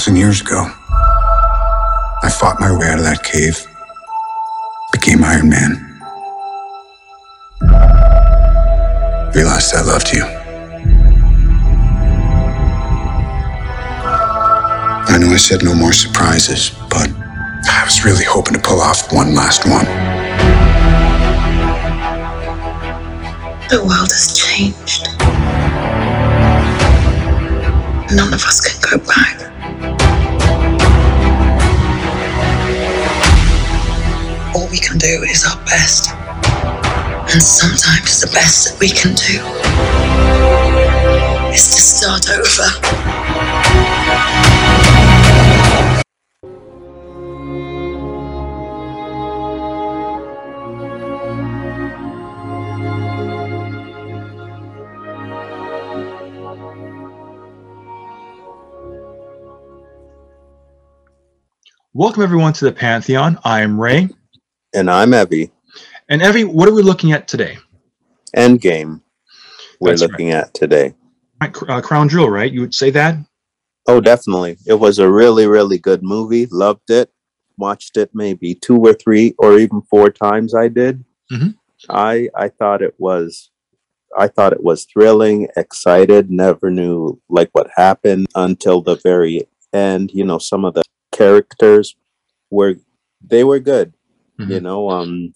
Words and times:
thousand 0.00 0.16
years 0.16 0.40
ago. 0.40 0.64
I 2.22 2.30
fought 2.30 2.58
my 2.58 2.72
way 2.74 2.86
out 2.88 2.98
of 2.98 3.04
that 3.04 3.22
cave, 3.22 3.66
became 4.92 5.22
Iron 5.22 5.50
Man. 5.50 5.72
Realized 9.34 9.74
I 9.74 9.82
loved 9.82 10.10
you. 10.10 10.24
I 15.04 15.18
know 15.20 15.28
I 15.34 15.36
said 15.36 15.62
no 15.62 15.74
more 15.74 15.92
surprises, 15.92 16.70
but 16.88 17.10
I 17.68 17.82
was 17.84 18.02
really 18.02 18.24
hoping 18.24 18.54
to 18.54 18.60
pull 18.60 18.80
off 18.80 19.12
one 19.12 19.34
last 19.34 19.66
one. 19.68 19.84
The 23.68 23.84
world 23.84 24.10
has 24.10 24.34
changed. 24.34 25.08
None 28.16 28.32
of 28.32 28.42
us 28.42 28.60
can 28.62 28.98
go 28.98 29.06
back. 29.06 29.39
All 34.52 34.68
we 34.68 34.78
can 34.78 34.98
do 34.98 35.22
is 35.22 35.46
our 35.46 35.64
best. 35.64 36.10
And 37.32 37.40
sometimes 37.40 38.20
the 38.20 38.26
best 38.32 38.68
that 38.68 38.80
we 38.80 38.88
can 38.88 39.14
do 39.14 39.38
is 41.54 41.68
to 41.68 41.80
start 41.80 42.28
over. 42.30 42.64
Welcome 61.92 62.22
everyone 62.22 62.52
to 62.54 62.64
the 62.64 62.72
Pantheon. 62.72 63.38
I 63.44 63.60
am 63.62 63.80
Ray. 63.80 64.08
And 64.72 64.90
I'm 64.90 65.14
Evie. 65.14 65.50
And 66.08 66.22
Evie, 66.22 66.44
what 66.44 66.68
are 66.68 66.74
we 66.74 66.82
looking 66.82 67.12
at 67.12 67.26
today? 67.26 67.58
Endgame. 68.36 69.00
We're 69.80 69.92
That's 69.92 70.02
looking 70.02 70.30
at 70.30 70.54
today. 70.54 70.94
Uh, 71.40 71.80
Crown 71.80 72.08
Jewel, 72.08 72.28
right? 72.28 72.52
You 72.52 72.60
would 72.60 72.74
say 72.74 72.90
that? 72.90 73.16
Oh, 73.88 74.00
definitely. 74.00 74.58
It 74.66 74.74
was 74.74 74.98
a 74.98 75.10
really, 75.10 75.46
really 75.46 75.78
good 75.78 76.02
movie. 76.02 76.46
Loved 76.46 76.90
it. 76.90 77.10
Watched 77.56 77.96
it 77.96 78.10
maybe 78.14 78.54
two 78.54 78.76
or 78.76 78.92
three 78.92 79.34
or 79.38 79.58
even 79.58 79.82
four 79.82 80.10
times. 80.10 80.54
I 80.54 80.68
did. 80.68 81.04
Mhm. 81.32 81.56
I 81.88 82.28
I 82.34 82.48
thought 82.48 82.82
it 82.82 82.94
was. 82.98 83.50
I 84.16 84.28
thought 84.28 84.52
it 84.52 84.62
was 84.62 84.84
thrilling, 84.84 85.48
excited. 85.56 86.30
Never 86.30 86.70
knew 86.70 87.20
like 87.28 87.48
what 87.52 87.70
happened 87.76 88.26
until 88.34 88.80
the 88.80 88.96
very 88.96 89.46
end. 89.72 90.10
You 90.12 90.24
know, 90.24 90.38
some 90.38 90.64
of 90.64 90.74
the 90.74 90.82
characters 91.12 91.96
were 92.50 92.76
they 93.22 93.44
were 93.44 93.60
good. 93.60 93.92
You 94.48 94.58
Mhm. 94.58 94.62
know, 94.62 94.90
um, 94.90 95.32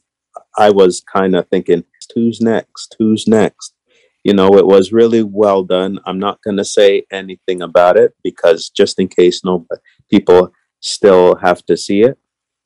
I 0.57 0.71
was 0.71 1.03
kind 1.13 1.35
of 1.37 1.49
thinking, 1.49 1.85
who's 2.15 2.41
next? 2.41 2.97
Who's 2.99 3.27
next? 3.27 3.75
You 4.25 4.33
know, 4.33 4.57
it 4.57 4.67
was 4.67 4.93
really 4.93 5.23
well 5.23 5.63
done. 5.65 5.99
I'm 6.07 6.19
not 6.19 6.41
going 6.43 6.57
to 6.57 6.65
say 6.65 7.05
anything 7.11 7.61
about 7.63 7.97
it 7.99 8.13
because 8.23 8.71
just 8.71 8.99
in 8.99 9.09
case 9.09 9.45
no 9.45 9.67
people 10.11 10.53
still 10.81 11.35
have 11.37 11.65
to 11.67 11.77
see 11.77 12.03
it. 12.03 12.19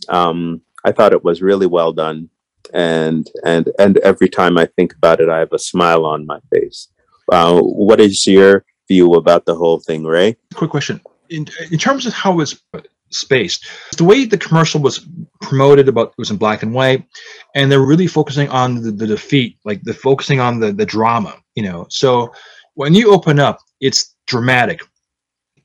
Um, 0.09 0.61
I 0.85 0.93
thought 0.93 1.13
it 1.13 1.25
was 1.25 1.43
really 1.43 1.67
well 1.67 1.93
done, 1.93 2.31
and 2.73 3.29
and 3.45 3.69
and 3.79 3.99
every 3.99 4.29
time 4.29 4.57
I 4.57 4.67
think 4.67 4.95
about 4.95 5.21
it, 5.21 5.29
I 5.29 5.39
have 5.41 5.53
a 5.53 5.59
smile 5.59 6.05
on 6.07 6.25
my 6.27 6.39
face. 6.55 6.89
Uh, 7.33 7.61
what 7.61 8.01
is 8.01 8.27
your 8.27 8.65
view 8.87 9.15
about 9.15 9.45
the 9.45 9.57
whole 9.57 9.81
thing, 9.81 10.05
Ray? 10.05 10.37
Quick 10.55 10.71
question. 10.71 11.01
In, 11.31 11.47
in 11.71 11.79
terms 11.79 12.07
of 12.07 12.15
how 12.15 12.39
it's 12.41 12.55
spaced, 13.11 13.67
the 13.97 14.05
way 14.05 14.25
the 14.25 14.39
commercial 14.39 14.81
was 14.81 15.07
promoted 15.41 15.89
about 15.89 16.09
it 16.09 16.15
was 16.19 16.31
in 16.31 16.37
black 16.37 16.63
and 16.63 16.75
white, 16.75 17.05
and 17.55 17.71
they're 17.71 17.81
really 17.81 18.07
focusing 18.07 18.49
on 18.49 18.83
the, 18.83 18.91
the 18.91 19.07
defeat, 19.07 19.59
like 19.65 19.83
the 19.83 19.95
focusing 19.95 20.41
on 20.41 20.61
the, 20.61 20.73
the 20.73 20.87
drama, 20.87 21.37
you 21.55 21.63
know. 21.63 21.87
So 21.91 22.33
when 22.75 22.95
you 22.95 23.13
open 23.13 23.39
up, 23.41 23.59
it's 23.81 24.15
dramatic. 24.27 24.81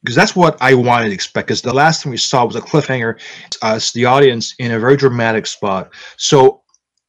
Because 0.01 0.15
that's 0.15 0.35
what 0.35 0.57
I 0.61 0.73
wanted 0.73 1.07
to 1.07 1.13
expect. 1.13 1.47
Because 1.47 1.61
the 1.61 1.73
last 1.73 2.03
thing 2.03 2.11
we 2.11 2.17
saw 2.17 2.45
was 2.45 2.57
a 2.57 2.61
cliffhanger, 2.61 3.19
us, 3.61 3.93
the 3.93 4.03
audience, 4.03 4.53
in 4.59 4.71
a 4.71 4.79
very 4.79 4.97
dramatic 4.97 5.47
spot. 5.47 5.93
So 6.17 6.61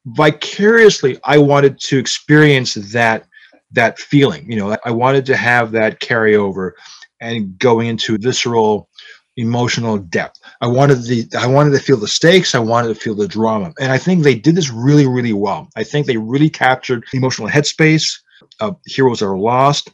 vicariously, 0.06 1.19
I 1.25 1.39
wanted 1.39 1.81
to 1.81 1.99
experience 1.99 2.75
that 2.93 3.27
that 3.72 3.99
feeling. 3.99 4.49
You 4.49 4.59
know, 4.59 4.77
I 4.84 4.93
wanted 4.93 5.27
to 5.27 5.37
have 5.37 5.72
that 5.72 6.01
carryover 6.01 6.72
and 7.21 7.59
going 7.59 7.89
into 7.89 8.19
visceral 8.19 8.89
emotional 9.37 9.99
depth. 9.99 10.41
I 10.61 10.67
wanted 10.67 11.03
the 11.03 11.27
I 11.37 11.47
wanted 11.47 11.71
to 11.71 11.78
feel 11.78 11.97
the 11.97 12.09
stakes, 12.09 12.55
I 12.55 12.61
wanted 12.61 12.89
to 12.89 12.95
feel 12.95 13.15
the 13.15 13.28
drama. 13.28 13.72
And 13.81 13.91
I 13.93 13.99
think 13.99 14.22
they 14.22 14.34
did 14.34 14.55
this 14.55 14.71
really 14.71 15.06
really 15.06 15.33
well. 15.33 15.69
I 15.77 15.84
think 15.84 16.06
they 16.06 16.17
really 16.17 16.50
captured 16.50 17.05
the 17.11 17.19
emotional 17.19 17.49
headspace 17.49 18.21
of 18.61 18.77
heroes 18.87 19.21
that 19.21 19.27
are 19.27 19.39
lost 19.39 19.91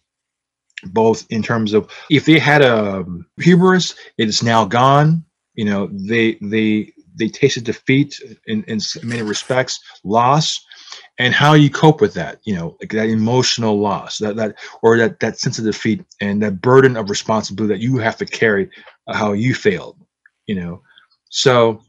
both 0.84 1.26
in 1.30 1.42
terms 1.42 1.72
of 1.72 1.90
if 2.10 2.24
they 2.24 2.38
had 2.38 2.62
a 2.62 3.04
hubris, 3.38 3.94
it 4.18 4.28
is 4.28 4.42
now 4.42 4.64
gone. 4.64 5.24
You 5.54 5.64
know, 5.64 5.88
they 5.92 6.38
they 6.40 6.92
they 7.14 7.28
tasted 7.28 7.64
defeat 7.64 8.20
in, 8.46 8.62
in 8.64 8.80
many 9.02 9.22
respects, 9.22 9.80
loss, 10.04 10.64
and 11.20 11.34
how 11.34 11.52
you 11.52 11.70
cope 11.70 12.00
with 12.00 12.14
that 12.14 12.40
you 12.44 12.54
know 12.54 12.76
like 12.80 12.90
that 12.90 13.08
emotional 13.08 13.78
loss 13.78 14.18
that 14.18 14.36
that 14.36 14.56
or 14.82 14.96
that 14.96 15.20
that 15.20 15.38
sense 15.38 15.58
of 15.58 15.64
defeat 15.64 16.04
and 16.20 16.42
that 16.42 16.60
burden 16.60 16.96
of 16.96 17.10
responsibility 17.10 17.74
that 17.74 17.82
you 17.82 17.98
have 17.98 18.16
to 18.16 18.26
carry 18.26 18.70
uh, 19.06 19.14
how 19.14 19.32
you 19.32 19.54
failed 19.54 19.96
you 20.50 20.56
know? 20.56 20.82
So 21.30 21.80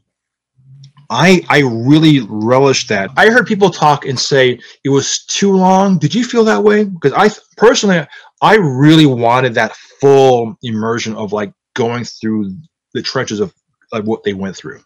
i 1.10 1.44
i 1.48 1.58
really 1.58 2.20
relished 2.28 2.88
that. 2.88 3.10
I 3.16 3.28
heard 3.28 3.46
people 3.46 3.70
talk 3.70 4.06
and 4.06 4.18
say 4.18 4.58
it 4.84 4.88
was 4.88 5.24
too 5.26 5.52
long. 5.52 5.98
Did 5.98 6.14
you 6.14 6.24
feel 6.24 6.44
that 6.44 6.62
way? 6.62 6.84
Because 6.84 7.12
i 7.12 7.28
personally 7.56 8.06
i 8.40 8.54
really 8.54 9.06
wanted 9.06 9.54
that 9.54 9.74
full 10.00 10.56
immersion 10.62 11.14
of 11.16 11.32
like 11.32 11.52
going 11.74 12.04
through 12.04 12.54
the 12.94 13.02
trenches 13.02 13.40
of 13.40 13.52
like 13.92 14.04
what 14.04 14.22
they 14.22 14.32
went 14.32 14.56
through 14.56 14.80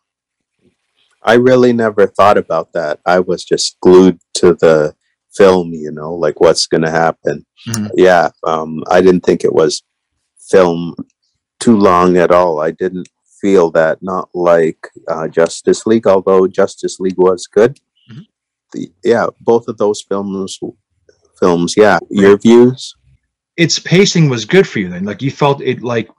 I 1.27 1.35
really 1.35 1.73
never 1.73 2.07
thought 2.07 2.39
about 2.39 2.73
that. 2.73 3.01
I 3.05 3.21
was 3.21 3.45
just 3.45 3.79
glued 3.81 4.19
to 4.35 4.55
the 4.55 4.95
film, 5.35 5.73
you 5.75 5.91
know, 5.91 6.15
like 6.15 6.41
what's 6.41 6.67
going 6.67 6.83
to 6.85 6.91
happen. 6.91 7.45
Mhm. 7.69 7.91
Yeah, 7.97 8.31
um, 8.47 8.83
I 8.91 9.01
didn't 9.01 9.25
think 9.25 9.45
it 9.45 9.53
was 9.53 9.83
film 10.51 10.95
too 11.61 11.77
long 11.77 12.17
at 12.17 12.31
all. 12.31 12.61
I 12.61 12.71
didn't 12.71 13.09
feel 13.41 13.71
that, 13.73 13.99
not 14.03 14.29
like 14.35 14.89
uh, 15.09 15.29
Justice 15.29 15.87
League, 15.87 16.07
although 16.07 16.47
Justice 16.47 16.99
League 17.01 17.19
was 17.19 17.47
good. 17.47 17.79
Mhm. 18.11 18.25
The, 18.73 18.91
yeah, 19.05 19.27
both 19.41 19.69
of 19.69 19.77
those 19.79 20.03
films, 20.09 20.59
films. 21.41 21.75
Yeah, 21.77 21.99
your 22.11 22.39
views. 22.39 22.95
its 23.57 23.79
pacing 23.79 24.29
was 24.29 24.45
good 24.45 24.67
for 24.69 24.81
you 24.81 24.89
then 24.91 25.05
like 25.07 25.23
you 25.23 25.31
felt 25.31 25.63
it 25.63 25.83
like 25.83 26.11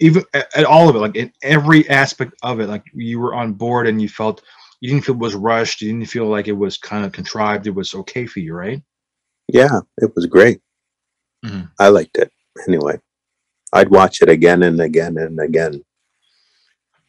even 0.00 0.24
at, 0.34 0.64
all 0.64 0.88
of 0.88 0.96
it 0.96 1.00
like 1.00 1.16
in 1.16 1.32
every 1.42 1.88
aspect 1.90 2.32
of 2.42 2.60
it 2.60 2.68
like 2.68 2.84
you 2.94 3.20
were 3.20 3.34
on 3.34 3.52
board 3.52 3.86
and 3.86 4.00
you 4.00 4.08
felt 4.08 4.42
you 4.80 4.90
didn't 4.90 5.04
feel 5.04 5.14
it 5.14 5.18
was 5.20 5.34
rushed 5.34 5.80
you 5.82 5.92
didn't 5.92 6.08
feel 6.08 6.26
like 6.26 6.48
it 6.48 6.52
was 6.56 6.76
kind 6.78 7.04
of 7.04 7.12
contrived 7.12 7.66
it 7.66 7.74
was 7.74 7.94
okay 7.94 8.26
for 8.26 8.40
you 8.40 8.54
right 8.54 8.82
Yeah, 9.48 9.80
it 9.98 10.10
was 10.16 10.26
great. 10.26 10.60
Mhm. 11.44 11.70
I 11.78 11.88
liked 11.88 12.16
it. 12.16 12.30
Anyway, 12.66 12.98
I'd 13.74 13.90
watch 13.90 14.22
it 14.22 14.30
again 14.30 14.62
and 14.62 14.80
again 14.80 15.18
and 15.18 15.38
again. 15.40 15.84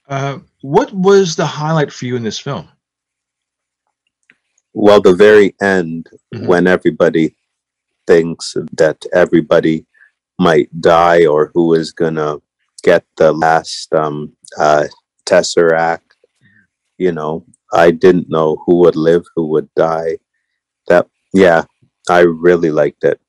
uh, 0.09 0.39
what 0.61 0.91
was 0.93 1.35
the 1.35 1.45
highlight 1.45 1.91
for 1.93 2.05
you 2.05 2.15
in 2.17 2.23
this 2.23 2.39
film 2.39 2.67
Well, 4.73 5.01
the 5.01 5.15
very 5.15 5.55
end, 5.61 6.09
Mhm. 6.33 6.47
when 6.47 6.67
everybody 6.67 7.35
thinks 8.07 8.55
that 8.73 9.05
everybody 9.13 9.85
might 10.37 10.69
die 10.81 11.25
or 11.25 11.51
who 11.53 11.73
is 11.73 11.93
gonna 11.93 12.37
get 12.85 13.03
the 13.17 13.33
last 13.33 13.93
um, 13.93 14.31
uh, 14.59 14.85
tesseract, 15.25 16.13
you 16.99 17.11
know, 17.11 17.43
I 17.73 17.89
didn't 17.91 18.29
know 18.29 18.63
who 18.65 18.75
would 18.81 18.95
live, 18.95 19.23
who 19.35 19.47
would 19.47 19.67
die. 19.75 20.19
That, 20.87 21.07
yeah, 21.33 21.63
I 22.09 22.19
really 22.19 22.69
liked 22.71 23.03
it. 23.03 23.19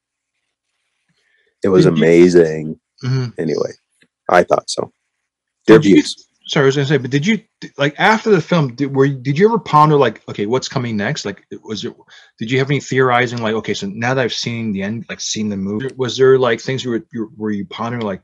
It 1.65 1.69
was 1.71 1.85
Did 1.87 1.97
you- 1.97 2.05
amazing. 2.05 2.81
Mhm. 3.03 3.33
Anyway, 3.39 3.73
I 4.31 4.43
thought 4.43 4.69
so. 4.71 4.93
Your 5.69 5.79
Did 5.79 5.89
you- 5.89 5.95
views? 5.97 6.23
sorry 6.49 6.63
i 6.63 6.67
was 6.67 6.77
gonna 6.77 6.87
say 6.87 6.97
but 6.97 7.11
did 7.11 7.27
you 7.27 7.41
like 7.77 7.93
after 7.99 8.31
the 8.31 8.41
film 8.41 8.73
did, 8.77 8.95
were 8.95 9.07
you- 9.07 9.19
did 9.19 9.37
you 9.37 9.49
ever 9.49 9.59
ponder 9.59 9.97
like 9.97 10.23
okay 10.29 10.47
what's 10.47 10.69
coming 10.69 10.97
next 10.97 11.25
like 11.25 11.43
was 11.65 11.85
it 11.85 11.93
did 12.39 12.49
you 12.53 12.57
have 12.61 12.71
any 12.71 12.79
theorizing 12.79 13.41
like 13.43 13.53
okay 13.57 13.75
so 13.75 13.89
now 13.89 14.15
that 14.15 14.23
i've 14.23 14.33
seen 14.47 14.71
the 14.71 14.81
end 14.81 15.05
like 15.09 15.21
seen 15.21 15.49
the 15.49 15.57
movie 15.57 15.91
was 15.97 16.17
there 16.17 16.39
like 16.39 16.61
things 16.61 16.85
you 16.85 16.91
were 16.93 17.05
you, 17.13 17.33
were 17.37 17.51
you 17.51 17.67
pondering 17.67 18.05
like 18.07 18.23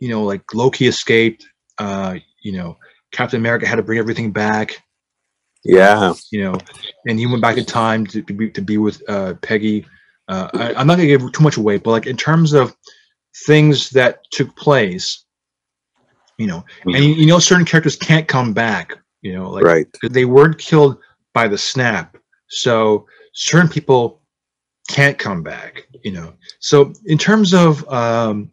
you 0.00 0.08
know 0.08 0.22
like 0.22 0.42
loki 0.54 0.86
escaped 0.86 1.46
uh 1.78 2.16
you 2.42 2.52
know 2.52 2.76
captain 3.12 3.40
america 3.40 3.66
had 3.66 3.76
to 3.76 3.82
bring 3.82 3.98
everything 3.98 4.32
back 4.32 4.82
Yeah. 5.64 6.14
you 6.30 6.42
know 6.44 6.58
and 7.06 7.18
he 7.18 7.26
went 7.26 7.42
back 7.42 7.56
in 7.58 7.64
time 7.64 8.06
to, 8.08 8.22
to 8.22 8.32
be 8.32 8.50
to 8.50 8.62
be 8.62 8.78
with 8.78 9.02
uh 9.08 9.34
peggy 9.42 9.86
uh 10.28 10.48
I, 10.54 10.74
i'm 10.74 10.86
not 10.86 10.96
gonna 10.96 11.06
give 11.06 11.30
too 11.32 11.42
much 11.42 11.56
away 11.56 11.78
but 11.78 11.90
like 11.90 12.06
in 12.06 12.16
terms 12.16 12.52
of 12.52 12.74
things 13.46 13.90
that 13.90 14.20
took 14.30 14.54
place 14.56 15.24
You 16.38 16.46
know, 16.48 16.64
and 16.84 17.04
you, 17.04 17.14
you 17.14 17.26
know 17.26 17.38
certain 17.38 17.64
characters 17.66 17.94
can't 17.96 18.26
come 18.26 18.52
back. 18.52 18.96
You 19.20 19.32
know, 19.36 19.50
like 19.50 19.64
right. 19.64 19.86
they 20.10 20.24
weren't 20.24 20.58
killed 20.58 20.96
by 21.34 21.46
the 21.46 21.58
snap, 21.58 22.16
so 22.48 23.06
certain 23.34 23.68
people 23.68 24.22
can't 24.88 25.18
come 25.18 25.42
back. 25.42 25.86
You 26.02 26.12
know, 26.12 26.34
so 26.58 26.92
in 27.06 27.18
terms 27.18 27.54
of 27.54 27.86
um, 27.88 28.50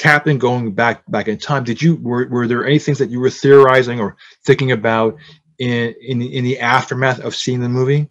Captain 0.00 0.38
going 0.38 0.72
back 0.72 1.02
back 1.08 1.28
in 1.28 1.36
time, 1.36 1.62
did 1.62 1.82
you 1.82 1.96
were 1.96 2.26
were 2.28 2.46
there 2.46 2.64
any 2.66 2.78
things 2.78 2.98
that 2.98 3.10
you 3.10 3.20
were 3.20 3.28
theorizing 3.28 4.00
or 4.00 4.16
thinking 4.46 4.72
about 4.72 5.14
in 5.58 5.94
in 6.00 6.22
in 6.22 6.42
the 6.42 6.58
aftermath 6.58 7.20
of 7.20 7.34
seeing 7.34 7.60
the 7.60 7.68
movie? 7.68 8.08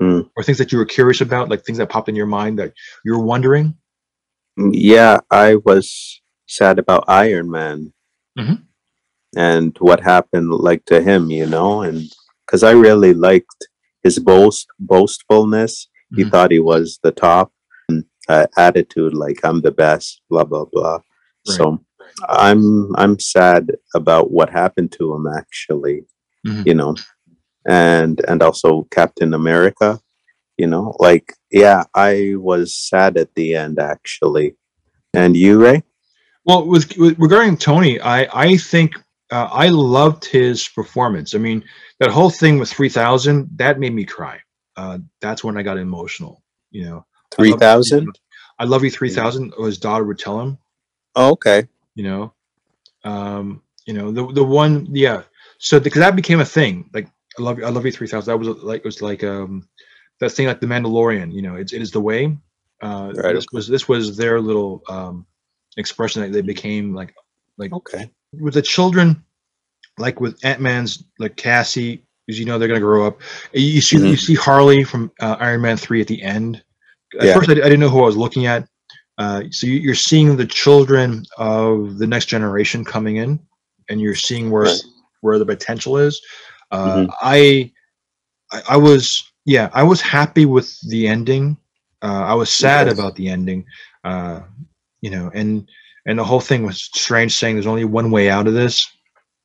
Mm. 0.00 0.28
or 0.36 0.42
things 0.42 0.58
that 0.58 0.72
you 0.72 0.78
were 0.78 0.86
curious 0.86 1.20
about, 1.20 1.48
like 1.50 1.64
things 1.64 1.78
that 1.78 1.88
popped 1.90 2.08
in 2.08 2.16
your 2.16 2.26
mind 2.26 2.58
that 2.58 2.72
you 3.04 3.12
were 3.12 3.24
wondering? 3.24 3.74
Yeah, 4.56 5.20
I 5.30 5.56
was 5.56 6.20
sad 6.48 6.78
about 6.78 7.04
Iron 7.08 7.50
Man 7.50 7.92
Mhm. 8.38 8.62
and 9.36 9.76
what 9.80 10.00
happened, 10.00 10.50
like 10.50 10.84
to 10.86 11.00
him, 11.02 11.30
you 11.30 11.46
know, 11.46 11.82
and 11.82 12.10
because 12.46 12.62
I 12.62 12.72
really 12.72 13.14
liked 13.14 13.68
his 14.02 14.18
boast 14.18 14.66
boastfulness. 14.80 15.88
He 16.16 16.24
Mhm. 16.24 16.30
thought 16.30 16.50
he 16.50 16.58
was 16.60 16.98
the 17.02 17.12
top 17.12 17.52
uh, 18.28 18.46
attitude, 18.56 19.14
like 19.14 19.38
I'm 19.44 19.60
the 19.60 19.72
best, 19.72 20.20
blah 20.30 20.44
blah 20.44 20.64
blah. 20.72 21.00
So 21.44 21.84
I'm 22.28 22.94
I'm 22.96 23.18
sad 23.18 23.72
about 23.94 24.30
what 24.30 24.50
happened 24.50 24.92
to 24.92 25.14
him, 25.14 25.26
actually, 25.26 26.04
Mhm. 26.46 26.66
you 26.66 26.74
know, 26.74 26.94
and 27.66 28.20
and 28.28 28.42
also 28.42 28.86
Captain 28.90 29.34
America, 29.34 30.00
you 30.56 30.66
know, 30.66 30.94
like 30.98 31.34
yeah, 31.50 31.84
I 31.94 32.34
was 32.36 32.74
sad 32.74 33.16
at 33.16 33.34
the 33.34 33.54
end, 33.54 33.78
actually. 33.78 34.56
And 35.14 35.36
you, 35.36 35.60
Ray? 35.60 35.82
Well, 36.44 36.66
with, 36.66 36.96
with 36.96 37.18
regarding 37.18 37.56
Tony, 37.56 38.00
I 38.00 38.28
I 38.32 38.56
think 38.56 38.96
uh, 39.30 39.48
I 39.50 39.68
loved 39.68 40.24
his 40.24 40.68
performance. 40.68 41.34
I 41.34 41.38
mean, 41.38 41.64
that 42.00 42.10
whole 42.10 42.30
thing 42.30 42.58
with 42.58 42.70
three 42.70 42.88
thousand 42.88 43.48
that 43.56 43.78
made 43.78 43.94
me 43.94 44.04
cry. 44.04 44.40
Uh, 44.76 44.98
that's 45.20 45.44
when 45.44 45.56
I 45.56 45.62
got 45.62 45.78
emotional. 45.78 46.42
You 46.70 46.84
know, 46.84 47.06
Three 47.30 47.52
thousand? 47.52 48.08
I 48.58 48.64
love 48.64 48.84
you 48.84 48.90
three 48.90 49.10
thousand. 49.10 49.52
His 49.58 49.78
daughter 49.78 50.04
would 50.04 50.18
tell 50.18 50.40
him. 50.40 50.58
Oh, 51.14 51.30
okay. 51.32 51.66
You 51.94 52.04
know, 52.04 52.32
um, 53.04 53.62
you 53.86 53.94
know 53.94 54.10
the 54.12 54.26
the 54.32 54.44
one 54.44 54.86
yeah. 54.90 55.22
So 55.58 55.80
because 55.80 56.00
that 56.00 56.16
became 56.16 56.40
a 56.40 56.44
thing. 56.44 56.90
Like 56.94 57.08
I 57.38 57.42
love 57.42 57.58
you, 57.58 57.64
I 57.64 57.70
love 57.70 57.84
you 57.86 57.92
three 57.92 58.06
thousand. 58.08 58.32
That 58.32 58.38
was 58.38 58.48
like 58.62 58.80
it 58.80 58.84
was 58.84 59.02
like 59.02 59.24
um 59.24 59.68
that 60.20 60.30
thing 60.30 60.46
like 60.46 60.60
the 60.60 60.66
Mandalorian. 60.66 61.32
You 61.32 61.42
know, 61.42 61.56
it's 61.56 61.72
it 61.72 61.82
is 61.82 61.90
the 61.90 62.00
way. 62.00 62.36
Uh, 62.82 63.14
Right, 63.14 63.36
This 63.36 63.46
was 63.52 63.68
this 63.68 63.88
was 63.88 64.16
their 64.16 64.40
little 64.40 64.82
um 64.88 65.26
expression 65.76 66.22
that 66.22 66.32
they 66.32 66.42
became 66.42 66.94
like 66.94 67.14
like 67.58 67.72
Okay. 67.72 68.10
with 68.40 68.54
the 68.54 68.62
children, 68.62 69.24
like 69.98 70.20
with 70.20 70.38
Ant 70.44 70.60
Man's 70.60 71.04
like 71.18 71.36
Cassie, 71.36 72.04
because 72.26 72.38
you 72.38 72.46
know 72.46 72.58
they're 72.58 72.68
gonna 72.68 72.80
grow 72.80 73.06
up. 73.06 73.20
You 73.52 73.80
see 73.80 73.98
you 73.98 74.16
Mhm. 74.16 74.18
see 74.18 74.34
Harley 74.34 74.84
from 74.84 75.10
uh, 75.20 75.36
Iron 75.40 75.60
Man 75.62 75.76
three 75.76 76.00
at 76.00 76.08
the 76.08 76.22
end. 76.22 76.62
At 77.20 77.28
Yeah. 77.28 77.32
first, 77.32 77.48
I, 77.50 77.52
I 77.52 77.56
didn't 77.56 77.80
know 77.80 77.88
who 77.90 78.02
I 78.02 78.06
was 78.06 78.16
looking 78.16 78.46
at. 78.46 78.68
Uh, 79.18 79.42
so 79.50 79.66
you, 79.66 79.74
you're 79.74 79.94
seeing 79.94 80.36
the 80.36 80.46
children 80.46 81.24
of 81.38 81.98
the 81.98 82.06
next 82.06 82.26
generation 82.26 82.84
coming 82.84 83.16
in, 83.16 83.38
and 83.88 84.00
you're 84.00 84.14
seeing 84.14 84.50
where 84.50 84.64
Right. 84.64 84.80
where 85.20 85.38
the 85.38 85.46
potential 85.46 85.96
is. 85.98 86.20
Uh, 86.70 86.96
Mhm. 87.06 87.14
I, 87.20 87.72
I 88.68 88.76
was 88.76 89.22
yeah 89.44 89.68
I 89.72 89.82
was 89.82 90.00
happy 90.00 90.46
with 90.46 90.78
the 90.88 91.06
ending. 91.08 91.56
Uh, 92.02 92.24
I 92.26 92.34
was 92.34 92.50
sad 92.50 92.86
Yes. 92.86 92.98
about 92.98 93.14
the 93.16 93.28
ending. 93.28 93.64
Uh, 94.04 94.40
you 95.02 95.10
know, 95.10 95.30
and 95.34 95.68
and 96.06 96.18
the 96.18 96.24
whole 96.24 96.40
thing 96.40 96.64
was 96.66 96.82
strange, 96.94 97.36
saying 97.36 97.54
there's 97.56 97.66
only 97.66 97.84
one 97.84 98.10
way 98.10 98.28
out 98.30 98.46
of 98.46 98.54
this. 98.54 98.88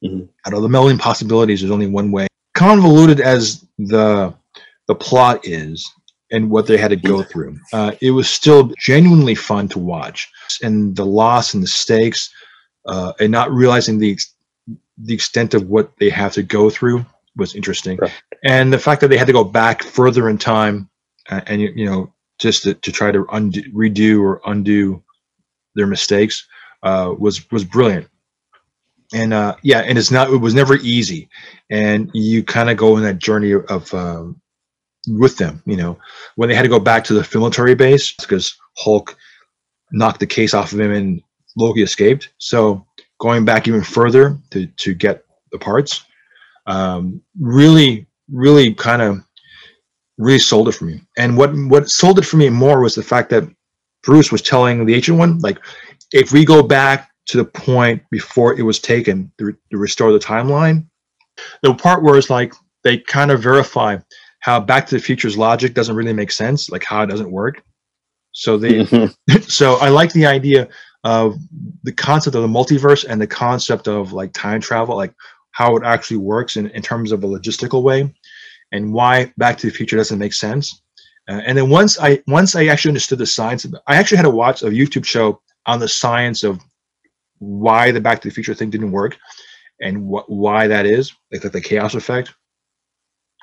Mhm. 0.04 0.28
Out 0.46 0.54
of 0.54 0.62
the 0.62 0.70
million 0.70 0.98
possibilities, 0.98 1.60
there's 1.62 1.72
only 1.72 1.88
one 1.88 2.12
way. 2.12 2.28
Convoluted 2.54 3.20
as 3.20 3.66
the 3.78 4.34
the 4.88 4.96
plot 4.96 5.46
is, 5.46 5.88
and 6.32 6.50
what 6.50 6.68
they 6.68 6.78
had 6.78 6.90
to 6.90 6.96
go 6.96 7.24
through, 7.24 7.58
uh, 7.74 7.94
it 8.02 8.12
was 8.12 8.30
still 8.30 8.72
genuinely 8.80 9.36
fun 9.36 9.68
to 9.70 9.80
watch. 9.80 10.30
And 10.62 10.96
the 10.96 11.06
loss 11.06 11.54
and 11.54 11.64
the 11.64 11.68
stakes, 11.68 12.30
uh, 12.86 13.14
and 13.20 13.32
not 13.32 13.52
realizing 13.52 13.98
the 13.98 14.12
ex- 14.12 14.34
the 14.98 15.14
extent 15.14 15.54
of 15.54 15.70
what 15.70 15.96
they 15.98 16.10
have 16.10 16.34
to 16.34 16.44
go 16.44 16.70
through 16.70 17.06
was 17.36 17.56
interesting. 17.56 17.98
Right. 17.98 18.12
And 18.44 18.74
the 18.74 18.80
fact 18.80 19.02
that 19.02 19.10
they 19.10 19.18
had 19.18 19.28
to 19.28 19.34
go 19.34 19.44
back 19.44 19.84
further 19.84 20.30
in 20.30 20.38
time, 20.38 20.90
uh, 21.30 21.42
and 21.48 21.62
you, 21.62 21.72
you 21.76 21.86
know, 21.86 22.14
just 22.40 22.64
to, 22.64 22.74
to 22.74 22.92
try 22.92 23.12
to 23.12 23.26
undo, 23.32 23.62
redo 23.72 24.22
or 24.22 24.42
undo 24.46 25.04
their 25.76 25.88
mistakes 25.88 26.48
uh, 26.84 27.14
was 27.18 27.50
was 27.52 27.64
brilliant. 27.64 28.08
And 29.14 29.34
uh, 29.34 29.56
yeah, 29.64 29.80
and 29.80 29.98
it's 29.98 30.12
not 30.12 30.30
it 30.32 30.38
was 30.38 30.54
never 30.54 30.76
easy, 30.76 31.30
and 31.70 32.12
you 32.14 32.44
kind 32.44 32.70
of 32.70 32.78
go 32.78 32.98
in 32.98 33.04
that 33.04 33.20
journey 33.20 33.54
of 33.54 33.94
um, 33.94 34.42
with 35.08 35.38
them. 35.38 35.62
You 35.66 35.78
know, 35.78 36.00
when 36.36 36.50
they 36.50 36.56
had 36.56 36.64
to 36.64 36.70
go 36.70 36.80
back 36.80 37.04
to 37.06 37.14
the 37.14 37.28
military 37.34 37.76
base 37.76 38.14
because 38.14 38.56
Hulk 38.78 39.18
knocked 39.92 40.20
the 40.20 40.28
case 40.28 40.54
off 40.54 40.74
of 40.74 40.80
him 40.80 40.92
and 40.92 41.22
Loki 41.56 41.82
escaped. 41.82 42.34
So 42.38 42.86
going 43.20 43.46
back 43.46 43.68
even 43.68 43.84
further 43.84 44.38
to 44.52 44.68
to 44.68 44.94
get 44.94 45.26
the 45.52 45.58
parts, 45.58 46.06
um, 46.66 47.22
really, 47.40 48.08
really 48.32 48.74
kind 48.74 49.02
of 49.02 49.24
really 50.18 50.40
sold 50.40 50.68
it 50.68 50.74
for 50.74 50.86
me. 50.86 51.02
And 51.18 51.38
what 51.38 51.54
what 51.54 51.90
sold 51.90 52.20
it 52.20 52.26
for 52.26 52.38
me 52.38 52.50
more 52.50 52.82
was 52.82 52.96
the 52.96 53.04
fact 53.04 53.30
that 53.30 53.44
Bruce 54.04 54.32
was 54.32 54.42
telling 54.42 54.86
the 54.86 54.96
ancient 54.96 55.18
one, 55.18 55.40
like, 55.40 55.60
if 56.14 56.32
we 56.32 56.46
go 56.46 56.64
back 56.64 57.12
to 57.28 57.38
the 57.38 57.46
point 57.46 58.02
before 58.10 58.58
it 58.58 58.64
was 58.64 58.80
taken 58.80 59.32
to, 59.38 59.52
to 59.72 59.78
restore 59.78 60.14
the 60.14 60.20
timeline, 60.20 60.88
the 61.62 61.74
part 61.74 62.04
where 62.04 62.18
it's 62.18 62.30
like 62.30 62.54
they 62.84 62.98
kind 62.98 63.32
of 63.32 63.44
verify 63.44 63.98
how 64.40 64.60
Back 64.60 64.88
to 64.88 64.96
the 64.96 65.02
Future's 65.02 65.38
logic 65.38 65.74
doesn't 65.74 65.96
really 65.96 66.14
make 66.14 66.32
sense, 66.32 66.70
like 66.70 66.84
how 66.84 67.04
it 67.04 67.08
doesn't 67.08 67.32
work. 67.32 67.64
So 68.32 68.58
they 68.58 68.86
Mhm. 68.86 69.14
so 69.50 69.76
I 69.76 69.90
like 69.90 70.14
the 70.14 70.26
idea 70.26 70.70
of 71.04 71.38
the 71.84 71.92
concept 71.92 72.36
of 72.36 72.42
the 72.42 72.48
multiverse 72.48 73.06
and 73.08 73.22
the 73.22 73.28
concept 73.28 73.88
of 73.88 74.14
like 74.14 74.34
time 74.34 74.62
travel, 74.62 74.96
like 74.96 75.14
how 75.52 75.76
it 75.76 75.84
actually 75.84 76.18
works 76.18 76.58
in, 76.58 76.70
in 76.72 76.82
terms 76.82 77.12
of 77.12 77.24
a 77.24 77.28
logistical 77.28 77.82
way 77.84 78.14
and 78.72 78.92
why 78.94 79.34
Back 79.38 79.58
to 79.60 79.68
the 79.68 79.74
Future 79.74 79.98
doesn't 79.98 80.20
make 80.20 80.34
sense. 80.34 80.82
Uh, 81.30 81.42
and 81.46 81.58
then 81.58 81.70
once 81.70 82.00
I 82.00 82.22
once 82.28 82.56
I 82.56 82.68
actually 82.68 82.92
understood 82.92 83.20
the 83.20 83.26
science, 83.26 83.66
of, 83.66 83.76
I 83.88 83.96
actually 83.96 84.18
had 84.18 84.24
to 84.24 84.30
watch 84.30 84.62
a 84.62 84.68
YouTube 84.68 85.06
show 85.06 85.42
on 85.66 85.80
the 85.80 85.88
science 85.88 86.44
of 86.44 86.60
why 87.40 87.92
the 87.92 88.02
Back 88.02 88.22
to 88.22 88.30
the 88.30 88.34
Future 88.34 88.54
thing 88.54 88.70
didn't 88.70 88.92
work 88.92 89.18
and 89.82 90.06
what 90.08 90.30
why 90.30 90.68
that 90.68 90.86
is, 90.86 91.14
like 91.32 91.42
the, 91.42 91.50
the 91.50 91.62
chaos 91.62 91.96
effect. 91.96 92.34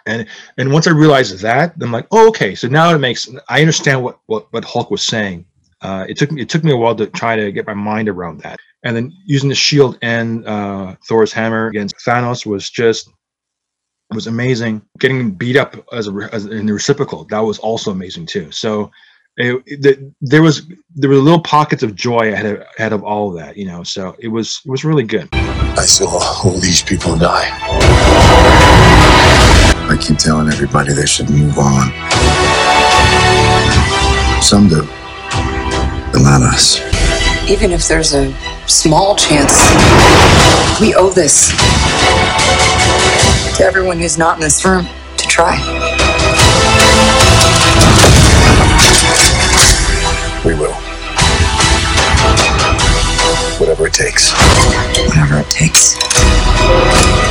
And 0.07 0.27
and 0.59 0.73
once 0.73 0.87
I 0.87 0.91
realized 0.91 1.39
that, 1.41 1.75
I'm 1.81 1.93
like, 1.93 2.07
oh, 2.11 2.29
okay. 2.29 2.55
So 2.55 2.69
now 2.69 2.95
it 2.95 2.99
makes 2.99 3.29
I 3.49 3.61
understand 3.61 4.03
what 4.03 4.19
what, 4.27 4.53
what 4.53 4.65
Hulk 4.65 4.91
was 4.91 5.03
saying. 5.03 5.47
Uh, 5.81 6.07
it 6.09 6.17
took 6.17 6.31
me 6.31 6.43
it 6.43 6.49
took 6.49 6.65
me 6.65 6.73
a 6.73 6.77
while 6.77 6.95
to 6.95 7.07
try 7.07 7.37
to 7.37 7.51
get 7.53 7.67
my 7.67 7.75
mind 7.75 8.09
around 8.09 8.41
that. 8.41 8.59
And 8.85 8.95
then 8.95 9.13
using 9.25 9.49
the 9.49 9.55
shield 9.55 9.99
and 10.03 10.47
uh, 10.47 10.97
Thor's 11.09 11.33
hammer 11.33 11.69
against 11.69 11.97
Thanos 12.07 12.45
was 12.45 12.69
just 12.69 13.11
was 14.11 14.27
amazing. 14.27 14.83
Getting 14.99 15.31
beat 15.31 15.57
up 15.57 15.75
as 15.93 16.09
a 16.09 16.29
as 16.33 16.47
in 16.47 16.67
the 16.67 16.75
reciprocal 16.75 17.25
that 17.25 17.41
was 17.41 17.59
also 17.59 17.91
amazing 17.91 18.27
too. 18.27 18.51
So 18.51 18.91
it, 19.37 19.63
it, 19.67 20.13
there 20.21 20.43
was 20.43 20.67
there 20.95 21.11
were 21.11 21.17
little 21.17 21.43
pockets 21.43 21.83
of 21.83 21.95
joy 21.97 22.33
ahead 22.33 22.47
of, 22.47 22.67
ahead 22.79 22.93
of 22.93 23.03
all 23.03 23.31
of 23.31 23.37
that, 23.39 23.57
you 23.57 23.67
know. 23.67 23.83
So 23.83 24.15
it 24.19 24.29
was 24.29 24.61
it 24.65 24.71
was 24.71 24.85
really 24.85 25.05
good. 25.05 25.29
I 25.33 25.87
saw 25.87 26.07
all 26.45 26.61
these 26.61 26.83
people 26.83 27.17
die. 27.17 28.94
I 29.95 29.97
keep 29.97 30.19
telling 30.19 30.49
everybody 30.49 30.93
they 30.93 31.07
should 31.07 31.31
move 31.31 31.57
on. 31.57 31.93
Some 34.43 34.67
do, 34.67 34.83
but 36.13 36.21
not 36.21 36.43
us. 36.43 36.81
Even 37.49 37.71
if 37.71 37.87
there's 37.87 38.13
a 38.13 38.35
small 38.67 39.15
chance, 39.15 39.53
we 40.81 40.97
owe 40.97 41.11
this 41.11 41.51
to 43.57 43.63
everyone 43.63 44.01
who's 44.01 44.19
not 44.19 44.35
in 44.37 44.41
this 44.41 44.65
room 44.65 44.89
to 45.17 45.27
try. 45.29 45.55
We 50.45 50.55
will. 50.55 50.75
Whatever 53.61 53.87
it 53.87 53.93
takes. 53.95 54.33
Whatever 55.07 55.39
it 55.39 55.51
takes. 55.51 57.24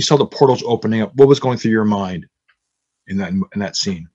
We 0.00 0.04
saw 0.04 0.16
the 0.16 0.24
portals 0.24 0.62
opening 0.64 1.02
up, 1.02 1.14
what 1.16 1.28
was 1.28 1.38
going 1.40 1.58
through 1.58 1.72
your 1.72 1.84
mind 1.84 2.24
in 3.08 3.18
that 3.18 3.32
in 3.32 3.60
that 3.60 3.76
scene? 3.76 4.08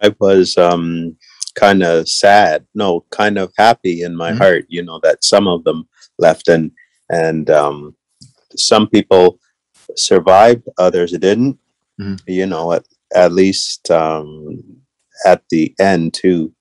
I 0.00 0.14
was 0.18 0.56
um, 0.56 1.18
kind 1.54 1.82
of 1.82 2.08
sad, 2.08 2.66
no, 2.74 3.04
kind 3.10 3.36
of 3.36 3.52
happy 3.58 4.00
in 4.00 4.16
my 4.16 4.32
Mhm. 4.32 4.38
heart, 4.38 4.64
you 4.70 4.82
know, 4.82 4.98
that 5.02 5.22
some 5.22 5.46
of 5.48 5.64
them 5.64 5.86
left 6.18 6.48
and 6.48 6.70
and 7.10 7.50
um, 7.50 7.94
some 8.56 8.88
people 8.88 9.38
survived, 9.96 10.66
others 10.78 11.12
didn't. 11.12 11.58
Mhm. 12.00 12.18
You 12.26 12.46
know, 12.46 12.72
at, 12.72 12.86
at 13.14 13.32
least 13.32 13.90
um, 13.90 14.64
at 15.26 15.42
the 15.50 15.74
end 15.78 16.14
too, 16.14 16.54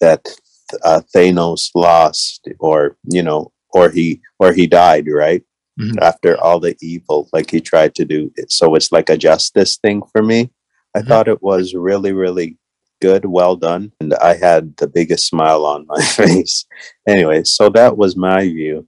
that 0.00 0.34
uh, 0.82 1.02
Thanos 1.14 1.68
lost, 1.74 2.48
or 2.58 2.96
you 3.04 3.22
know, 3.22 3.52
or 3.74 3.90
he 3.90 4.22
or 4.38 4.54
he 4.54 4.66
died, 4.66 5.08
right? 5.08 5.42
Mhm. 5.80 5.98
After 6.00 6.38
all 6.42 6.60
the 6.60 6.76
evil, 6.82 7.28
like 7.32 7.50
he 7.50 7.60
tried 7.60 7.94
to 7.94 8.04
do. 8.04 8.30
So 8.48 8.74
it's 8.74 8.92
like 8.92 9.08
a 9.08 9.16
justice 9.16 9.78
thing 9.78 10.02
for 10.12 10.22
me. 10.22 10.50
I 10.94 11.00
Mhm. 11.00 11.08
thought 11.08 11.28
it 11.28 11.42
was 11.42 11.74
really, 11.74 12.12
really 12.12 12.56
good, 13.00 13.24
well 13.24 13.56
done, 13.56 13.90
and 14.00 14.14
I 14.14 14.34
had 14.34 14.76
the 14.76 14.86
biggest 14.86 15.26
smile 15.26 15.64
on 15.64 15.86
my 15.88 15.96
face. 16.44 16.66
Anyway, 17.08 17.44
so 17.44 17.68
that 17.70 17.96
was 17.96 18.16
my 18.16 18.40
view. 18.46 18.86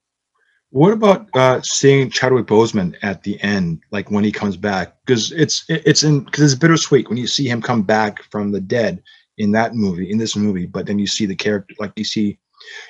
What 0.70 0.92
about 0.92 1.28
uh, 1.34 1.60
seeing 1.62 2.10
Chadwick 2.10 2.46
Boseman 2.46 2.96
at 3.02 3.22
the 3.22 3.40
end, 3.42 3.80
like 3.92 4.10
when 4.10 4.24
he 4.24 4.32
comes 4.32 4.56
back? 4.56 4.94
Because 5.06 5.30
it's 5.32 5.64
it's 5.68 6.02
in 6.02 6.20
because 6.20 6.42
it's 6.52 6.58
bittersweet 6.60 7.08
when 7.08 7.16
you 7.16 7.26
see 7.28 7.48
him 7.48 7.62
come 7.62 7.82
back 7.82 8.22
from 8.30 8.50
the 8.52 8.60
dead 8.60 9.00
in 9.38 9.52
that 9.52 9.74
movie, 9.74 10.10
in 10.10 10.18
this 10.18 10.36
movie, 10.36 10.66
but 10.66 10.84
then 10.86 10.98
you 10.98 11.06
see 11.06 11.26
the 11.26 11.34
character, 11.34 11.74
like 11.78 11.92
you 11.96 12.04
see, 12.04 12.38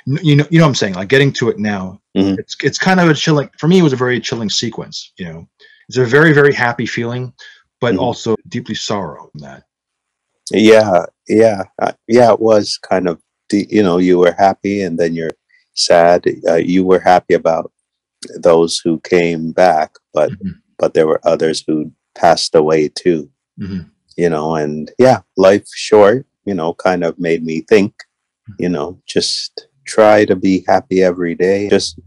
you 0.06 0.36
know, 0.36 0.44
you 0.50 0.58
know 0.58 0.64
what 0.64 0.68
I'm 0.70 0.74
saying? 0.74 0.94
Like 0.94 1.08
getting 1.08 1.32
to 1.34 1.48
it 1.50 1.58
now, 1.58 2.00
Mhm. 2.16 2.38
it's 2.38 2.56
it's 2.62 2.78
kind 2.78 3.00
of 3.00 3.08
a 3.08 3.14
chilling. 3.14 3.50
For 3.58 3.68
me, 3.68 3.78
it 3.78 3.82
was 3.82 3.92
a 3.92 3.96
very 3.96 4.20
chilling 4.20 4.50
sequence. 4.50 5.12
You 5.18 5.26
know, 5.26 5.48
it's 5.88 5.98
a 5.98 6.04
very 6.04 6.32
very 6.32 6.52
happy 6.52 6.86
feeling, 6.86 7.32
but 7.80 7.94
Mhm. 7.94 8.00
also 8.00 8.36
deeply 8.48 8.74
sorrow 8.74 9.30
in 9.34 9.40
that. 9.42 9.64
Yeah, 10.50 11.06
yeah, 11.28 11.62
uh, 11.80 11.92
yeah. 12.08 12.32
It 12.32 12.40
was 12.40 12.78
kind 12.78 13.08
of 13.08 13.20
you 13.52 13.82
know 13.82 13.98
you 13.98 14.18
were 14.18 14.34
happy 14.36 14.82
and 14.82 14.98
then 14.98 15.14
you're 15.14 15.30
sad. 15.74 16.24
Uh, 16.48 16.56
you 16.56 16.84
were 16.84 17.00
happy 17.00 17.34
about 17.34 17.72
those 18.36 18.78
who 18.78 19.00
came 19.00 19.52
back, 19.52 19.92
but 20.12 20.30
Mhm. 20.32 20.54
but 20.78 20.94
there 20.94 21.06
were 21.06 21.20
others 21.24 21.62
who 21.66 21.90
passed 22.14 22.54
away 22.54 22.88
too. 22.88 23.30
Mhm. 23.58 23.90
You 24.16 24.28
know, 24.28 24.54
and 24.56 24.92
yeah, 24.98 25.20
life 25.36 25.66
short. 25.74 26.26
You 26.44 26.54
know, 26.54 26.74
kind 26.74 27.04
of 27.04 27.18
made 27.18 27.42
me 27.44 27.62
think. 27.62 27.94
You 28.58 28.68
know, 28.68 29.00
just 29.06 29.68
try 29.86 30.24
to 30.26 30.36
be 30.36 30.64
happy 30.66 31.02
every 31.02 31.34
day. 31.34 31.68
Just 31.68 31.98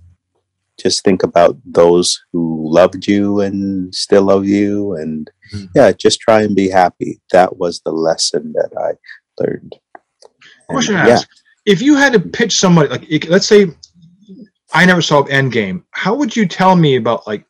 just 0.78 1.04
think 1.04 1.24
about 1.24 1.58
those 1.66 2.24
who 2.32 2.68
loved 2.72 3.08
you 3.08 3.42
and 3.42 3.94
still 3.96 4.24
love 4.24 4.46
you 4.46 4.94
and 4.96 5.30
Mhm. 5.52 5.70
yeah 5.74 5.92
just 5.92 6.20
try 6.20 6.44
and 6.44 6.56
be 6.56 6.70
happy 6.70 7.20
that 7.32 7.58
was 7.58 7.82
the 7.82 7.92
lesson 7.92 8.54
that 8.54 8.70
i 8.78 8.94
learned 9.42 9.74
And, 10.70 10.76
Question 10.76 10.96
to 10.96 11.08
yeah 11.08 11.14
ask: 11.16 11.28
If 11.66 11.82
you 11.82 11.96
had 11.96 12.14
to 12.14 12.20
pitch 12.20 12.54
somebody, 12.58 12.90
like 12.90 13.28
let's 13.28 13.48
say 13.48 13.68
I 14.74 14.86
never 14.86 15.02
saw 15.02 15.24
Endgame, 15.24 15.84
how 15.92 16.14
would 16.14 16.36
you 16.36 16.46
tell 16.46 16.76
me 16.76 16.98
about 16.98 17.26
like 17.26 17.44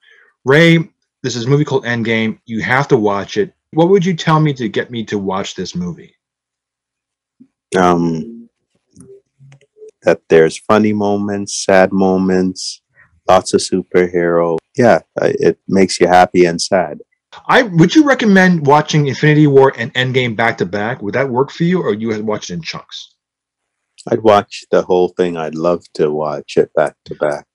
Ray? 0.46 0.78
This 1.24 1.36
is 1.36 1.46
a 1.46 1.50
movie 1.50 1.66
called 1.66 1.84
Endgame. 1.84 2.40
You 2.46 2.62
have 2.62 2.88
to 2.90 2.98
watch 2.98 3.36
it. 3.38 3.52
What 3.74 3.90
would 3.90 4.06
you 4.06 4.14
tell 4.16 4.40
me 4.40 4.54
to 4.54 4.70
get 4.70 4.90
me 4.92 5.04
to 5.06 5.18
watch 5.20 5.56
this 5.56 5.76
movie? 5.76 6.14
um 7.76 8.37
that 10.08 10.22
there's 10.30 10.58
funny 10.72 10.94
moments 10.94 11.66
sad 11.66 11.92
moments 11.92 12.82
lots 13.28 13.54
of 13.54 13.60
superhero 13.62 14.58
yeah 14.78 15.00
it 15.22 15.60
makes 15.68 16.00
you 16.00 16.08
happy 16.08 16.46
and 16.46 16.62
sad 16.62 16.98
I 17.48 17.64
would 17.64 17.94
you 17.94 18.04
recommend 18.04 18.66
watching 18.66 19.06
Infinity 19.08 19.48
War 19.48 19.72
and 19.78 19.94
Endgame 19.94 20.36
back 20.36 20.58
to 20.60 20.66
back? 20.66 21.02
Would 21.04 21.14
that 21.14 21.30
work 21.30 21.52
for 21.52 21.66
you, 21.66 21.84
or 21.84 21.94
you 21.94 22.10
had 22.12 22.24
watched 22.26 22.50
in 22.50 22.62
chunks? 22.64 23.14
i'd 24.10 24.24
watch 24.24 24.64
the 24.72 24.82
whole 24.82 25.10
thing 25.10 25.36
i'd 25.38 25.56
love 25.56 25.84
to 25.94 26.10
watch 26.10 26.56
it 26.58 26.72
back 26.74 26.96
to 27.06 27.14
back 27.16 27.46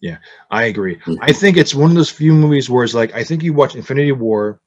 Yeah, 0.00 0.18
I 0.50 0.64
agree. 0.64 0.96
Mhm. 1.06 1.18
I 1.20 1.32
think 1.32 1.56
it's 1.56 1.74
one 1.74 1.90
of 1.90 1.96
those 1.96 2.10
few 2.10 2.32
movies 2.34 2.68
where 2.68 2.82
it's 2.84 2.94
like 2.94 3.14
I 3.14 3.22
think 3.22 3.42
you 3.42 3.52
watch 3.52 3.76
Infinity 3.76 4.10
War, 4.12 4.60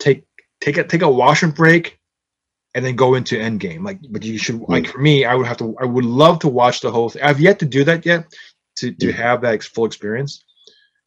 take 0.00 0.24
take 0.60 0.78
a 0.78 0.84
take 0.84 1.02
a 1.02 1.08
washing 1.22 1.52
break, 1.52 1.97
and 2.78 2.86
then 2.86 2.96
go 2.96 3.14
into 3.16 3.36
Endgame. 3.36 3.84
Like, 3.84 3.98
but 4.10 4.24
you 4.24 4.38
should 4.38 4.60
like 4.68 4.86
for 4.88 4.98
me, 4.98 5.24
I 5.26 5.34
would 5.34 5.46
have 5.48 5.58
to. 5.58 5.76
I 5.80 5.84
would 5.84 6.04
love 6.06 6.38
to 6.40 6.48
watch 6.48 6.80
the 6.80 6.90
whole 6.92 7.10
thing. 7.10 7.22
I've 7.22 7.40
yet 7.40 7.58
to 7.60 7.66
do 7.66 7.84
that 7.84 8.06
yet 8.06 8.32
to 8.78 8.92
to 8.92 9.12
have 9.12 9.42
that 9.42 9.62
full 9.64 9.84
experience. 9.86 10.44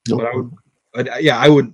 No 0.09 0.17
But 0.17 0.25
I 0.27 0.35
would, 0.35 0.51
I'd- 0.95 1.25
yeah, 1.25 1.37
I 1.39 1.47
would, 1.49 1.73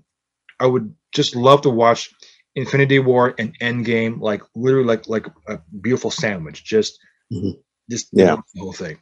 I 0.60 0.68
would 0.68 0.94
just 1.14 1.36
love 1.36 1.62
to 1.64 1.70
watch 1.70 2.14
Infinity 2.56 3.00
War 3.00 3.34
and 3.40 3.58
Endgame, 3.60 4.20
like 4.22 4.44
literally 4.56 4.86
like 4.88 5.08
like 5.10 5.28
a 5.48 5.60
beautiful 5.82 6.12
sandwich. 6.12 6.64
Just, 6.64 7.00
Mhm. 7.34 7.58
just 7.90 8.10
Yeah. 8.14 8.38
the 8.56 8.62
whole 8.62 8.74
thing 8.74 8.98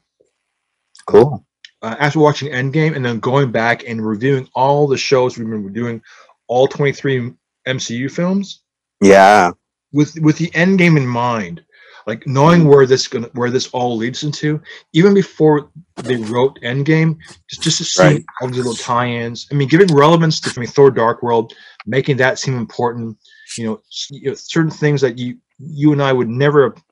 cool 1.07 1.45
uh, 1.81 1.95
after 1.99 2.19
watching 2.19 2.51
Endgame 2.51 2.95
and 2.95 3.05
then 3.05 3.19
going 3.19 3.51
back 3.51 3.83
and 3.87 4.05
reviewing 4.05 4.47
all 4.55 4.87
the 4.87 4.97
shows 4.97 5.37
we've 5.37 5.47
been 5.49 5.73
doing, 5.73 6.01
all 6.47 6.67
23 6.67 7.33
MCU 7.67 8.09
films 8.11 8.61
yeah 9.01 9.51
with 9.95 10.19
with 10.19 10.37
the 10.37 10.47
Endgame 10.51 10.97
in 10.97 11.07
mind, 11.07 11.63
like 12.05 12.27
knowing 12.27 12.61
mm-hmm. 12.61 12.69
where 12.69 12.85
this 12.85 13.07
gonna 13.07 13.29
where 13.33 13.49
this 13.49 13.67
all 13.69 13.95
leads 13.95 14.23
into, 14.23 14.61
even 14.93 15.13
before 15.13 15.69
they 15.95 16.17
wrote 16.17 16.59
Endgame, 16.61 17.17
just 17.49 17.63
just 17.63 17.77
to 17.77 17.85
see 17.85 18.03
Right. 18.03 18.25
all 18.41 18.49
these 18.49 18.57
little 18.57 18.75
tie-ins. 18.75 19.47
I 19.51 19.55
mean, 19.55 19.69
giving 19.69 19.95
relevance 19.95 20.39
to 20.41 20.53
I 20.55 20.59
mean, 20.59 20.69
Thor: 20.69 20.91
Dark 20.91 21.23
World, 21.23 21.53
making 21.85 22.17
that 22.17 22.37
seem 22.37 22.57
important. 22.57 23.17
You 23.57 23.65
know, 23.65 23.81
you 24.11 24.29
know, 24.29 24.35
certain 24.35 24.69
things 24.69 24.99
that 25.01 25.17
you 25.17 25.37
you 25.57 25.93
and 25.93 26.03
I 26.03 26.11
would 26.11 26.29
never 26.29 26.69
have 26.69 26.83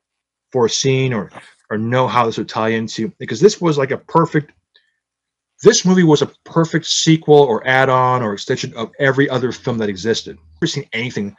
foreseen 0.50 1.12
or 1.12 1.30
or 1.70 1.76
know 1.76 2.08
how 2.08 2.24
this 2.24 2.38
would 2.38 2.48
tie 2.48 2.70
into 2.70 3.12
because 3.18 3.40
this 3.40 3.60
was 3.60 3.76
like 3.76 3.90
a 3.90 3.98
perfect 3.98 4.52
this 5.62 5.84
movie 5.84 6.02
was 6.02 6.22
a 6.22 6.30
perfect 6.44 6.84
sequel 6.86 7.38
or 7.38 7.66
add-on 7.66 8.22
or 8.22 8.34
extension 8.34 8.72
of 8.74 8.92
every 8.98 9.28
other 9.28 9.50
film 9.50 9.78
that 9.78 9.88
existed 9.88 10.36
I've 10.36 10.54
never 10.56 10.66
seen 10.66 10.88
anything 10.92 11.36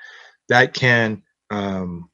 that 0.49 0.73
can 0.73 1.21
um, 1.49 2.09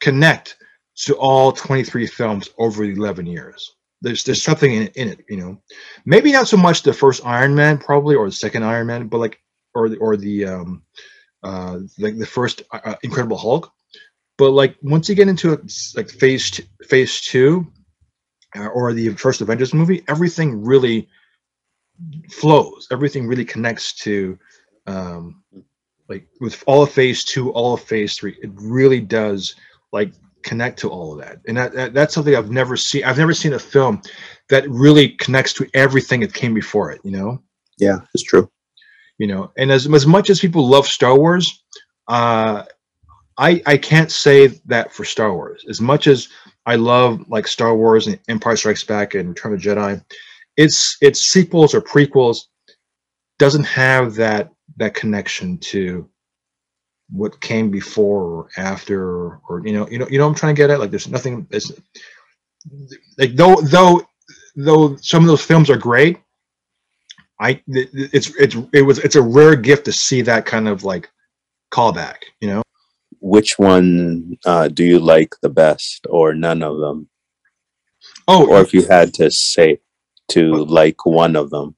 connect 0.00 0.56
to 0.96 1.14
all 1.14 1.52
23 1.52 2.06
films 2.06 2.50
over 2.58 2.84
11 2.84 3.26
years. 3.26 3.74
There's 4.00 4.22
there's 4.22 4.42
something 4.42 4.72
in 4.72 4.82
it, 4.82 4.96
in 4.96 5.08
it 5.08 5.24
you 5.28 5.38
know? 5.38 5.58
Maybe 6.04 6.30
not 6.30 6.48
so 6.48 6.56
much 6.56 6.82
the 6.82 6.92
first 6.92 7.24
iron 7.24 7.54
man 7.54 7.78
probably 7.78 8.14
or 8.14 8.26
the 8.26 8.32
second 8.32 8.62
iron 8.62 8.86
man 8.86 9.08
but 9.08 9.18
like 9.18 9.40
or 9.74 9.88
the 9.88 9.96
or 9.96 10.16
the 10.16 10.44
um 10.44 10.82
uh 11.42 11.78
like 11.98 12.18
the 12.18 12.26
first 12.26 12.62
uh, 12.72 12.80
uh, 12.84 12.94
incredible 13.02 13.38
hulk. 13.38 13.72
But 14.36 14.50
like 14.50 14.76
once 14.82 15.08
you 15.08 15.14
get 15.14 15.28
into 15.28 15.52
it, 15.52 15.72
like 15.96 16.10
phase 16.10 16.50
two, 16.50 16.64
phase 16.88 17.20
two 17.20 17.66
uh, 18.56 18.66
or 18.66 18.92
the 18.92 19.08
first 19.10 19.40
avengers 19.40 19.72
movie 19.72 20.04
everything 20.06 20.62
really 20.62 21.08
flows. 22.30 22.88
Everything 22.90 23.26
really 23.26 23.44
connects 23.44 23.94
to 24.00 24.38
um 24.86 25.42
like 26.08 26.26
with 26.40 26.62
all 26.66 26.82
of 26.82 26.90
phase 26.90 27.24
two 27.24 27.52
all 27.52 27.74
of 27.74 27.82
phase 27.82 28.16
three 28.16 28.36
it 28.42 28.50
really 28.54 29.00
does 29.00 29.54
like 29.92 30.12
connect 30.42 30.78
to 30.80 30.90
all 30.90 31.12
of 31.12 31.18
that. 31.20 31.40
And 31.48 31.56
that, 31.56 31.72
that 31.72 31.94
that's 31.94 32.14
something 32.14 32.36
i've 32.36 32.50
never 32.50 32.76
seen 32.76 33.04
i've 33.04 33.18
never 33.18 33.34
seen 33.34 33.54
a 33.54 33.58
film 33.58 34.02
that 34.50 34.68
really 34.68 35.08
connects 35.08 35.52
to 35.54 35.68
everything 35.74 36.20
that 36.20 36.34
came 36.34 36.54
before 36.54 36.92
it 36.92 37.00
you 37.02 37.10
know? 37.10 37.42
Yeah 37.78 38.00
it's 38.14 38.22
true. 38.22 38.50
You 39.18 39.26
know 39.26 39.52
and 39.56 39.72
as, 39.72 39.86
as 39.92 40.06
much 40.06 40.30
as 40.30 40.40
people 40.40 40.68
love 40.68 40.86
star 40.86 41.18
wars 41.18 41.64
uh 42.08 42.64
i 43.38 43.62
i 43.66 43.76
can't 43.76 44.12
say 44.12 44.48
that 44.66 44.92
for 44.92 45.04
star 45.04 45.32
wars. 45.32 45.64
As 45.68 45.80
much 45.80 46.06
as 46.06 46.28
i 46.66 46.76
love 46.76 47.24
like 47.28 47.46
star 47.46 47.74
wars 47.74 48.06
and 48.06 48.20
empire 48.28 48.56
strikes 48.56 48.84
back 48.84 49.14
and 49.14 49.30
return 49.30 49.54
of 49.54 49.62
the 49.62 49.68
jedi 49.68 50.04
it's 50.56 50.96
it's 51.00 51.20
sequels 51.20 51.74
or 51.74 51.80
prequels 51.80 52.42
doesn't 53.38 53.64
have 53.64 54.14
that 54.14 54.53
that 54.76 54.94
connection 54.94 55.58
to 55.58 56.08
what 57.10 57.40
came 57.40 57.70
before 57.70 58.22
or 58.22 58.48
after 58.56 59.40
or 59.48 59.62
you 59.64 59.72
know 59.72 59.88
you 59.88 59.98
know 59.98 60.08
you 60.08 60.18
know 60.18 60.24
what 60.24 60.30
i'm 60.30 60.34
trying 60.34 60.54
to 60.54 60.60
get 60.60 60.70
at? 60.70 60.80
Like 60.80 60.90
there's 60.90 61.08
nothing 61.08 61.46
it's 61.50 61.70
like 63.18 63.34
though 63.36 63.56
though 63.56 64.02
though 64.56 64.96
some 64.96 65.22
of 65.22 65.28
those 65.28 65.44
films 65.44 65.68
are 65.68 65.76
great 65.76 66.18
I 67.40 67.60
it's 67.66 68.34
it's 68.36 68.56
it 68.72 68.82
was 68.82 68.98
it's 68.98 69.16
a 69.16 69.22
rare 69.22 69.56
gift 69.56 69.84
to 69.86 69.92
see 69.92 70.22
that 70.22 70.46
kind 70.46 70.68
of 70.68 70.84
like 70.84 71.10
callback, 71.72 72.16
you 72.40 72.48
know. 72.48 72.62
which 73.18 73.58
one 73.58 74.36
uh, 74.44 74.68
do 74.68 74.84
you 74.84 74.98
like 74.98 75.34
the 75.42 75.48
best 75.48 76.06
or 76.10 76.34
none 76.34 76.62
of 76.62 76.78
them? 76.78 77.08
Oh, 78.28 78.48
or 78.48 78.60
if 78.60 78.72
you 78.72 78.86
had 78.86 79.12
to 79.14 79.30
say 79.30 79.78
to 80.28 80.64
like 80.66 81.04
one 81.04 81.36
of 81.36 81.50
them. 81.50 81.74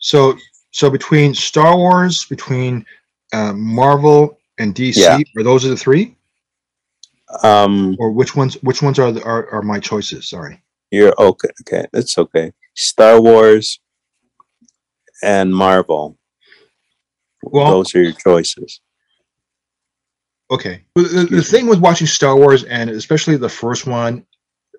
So 0.00 0.36
so 0.78 0.88
between 0.88 1.34
Star 1.34 1.76
Wars, 1.76 2.24
between 2.26 2.86
uh, 3.32 3.52
Marvel 3.52 4.38
and 4.58 4.76
DC, 4.76 4.98
Yeah. 4.98 5.18
are 5.36 5.42
those 5.42 5.66
are 5.66 5.70
the 5.70 5.76
three, 5.76 6.14
um 7.42 7.96
or 7.98 8.12
which 8.12 8.36
ones 8.36 8.54
which 8.62 8.80
ones 8.80 8.96
are 9.00 9.10
the, 9.10 9.20
are 9.24 9.50
are 9.50 9.62
my 9.62 9.80
choices? 9.80 10.28
Sorry. 10.28 10.62
you're 10.92 11.12
okay 11.18 11.48
okay 11.62 11.84
that's 11.92 12.16
okay 12.16 12.52
star 12.74 13.20
wars 13.20 13.80
and 15.22 15.54
marvel 15.54 16.16
Well, 17.42 17.72
those 17.72 17.94
are 17.94 18.02
your 18.02 18.12
choices 18.12 18.80
okay. 20.50 20.84
The, 20.94 21.26
the, 21.30 21.42
thing 21.42 21.66
with 21.66 21.80
watching 21.80 22.06
Star 22.06 22.34
Wars 22.34 22.64
and 22.64 22.88
especially 22.88 23.36
the 23.36 23.50
first 23.50 23.86
one, 23.86 24.24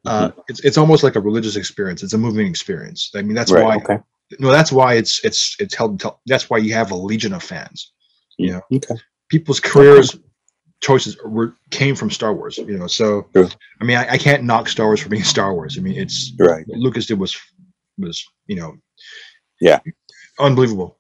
uh, 0.06 0.32
it's 0.48 0.62
it's 0.62 0.80
almost 0.80 1.04
like 1.04 1.16
a 1.16 1.20
religious 1.20 1.56
experience. 1.56 2.02
It's 2.02 2.14
a 2.14 2.18
moving 2.18 2.48
experience. 2.48 3.12
I 3.14 3.22
mean, 3.22 3.36
that's 3.36 3.52
right 3.52 3.64
why 3.66 3.76
okay 3.76 4.00
no, 4.40 4.52
that's 4.52 4.72
why 4.72 4.96
it's 4.96 5.24
it's 5.24 5.56
it's 5.60 5.74
held. 5.76 6.04
That's 6.26 6.50
why 6.50 6.58
you 6.60 6.74
have 6.74 6.92
a 6.92 6.96
legion 6.96 7.34
of 7.34 7.44
fans. 7.44 7.92
Yeah. 8.38 8.62
okay 8.72 8.96
people's 9.30 9.60
careers 9.60 10.18
choices 10.82 11.18
were 11.24 11.54
came 11.72 11.96
from 11.96 12.10
Star 12.10 12.34
Wars. 12.34 12.58
You 12.58 12.78
know, 12.78 12.88
so 12.88 13.28
True. 13.34 13.50
I 13.82 13.84
mean, 13.84 13.98
I, 13.98 14.12
I 14.14 14.18
can't 14.18 14.44
knock 14.44 14.68
Star 14.70 14.88
Wars 14.88 15.00
for 15.02 15.10
being 15.10 15.24
Star 15.36 15.54
Wars. 15.54 15.78
I 15.78 15.82
mean, 15.82 15.98
it's 15.98 16.34
Right. 16.38 16.66
Lucas 16.68 17.06
did 17.06 17.20
was 17.20 17.38
was 17.98 18.24
you 18.48 18.56
know, 18.56 18.76
Yeah. 19.62 19.80
unbelievable. 20.40 20.98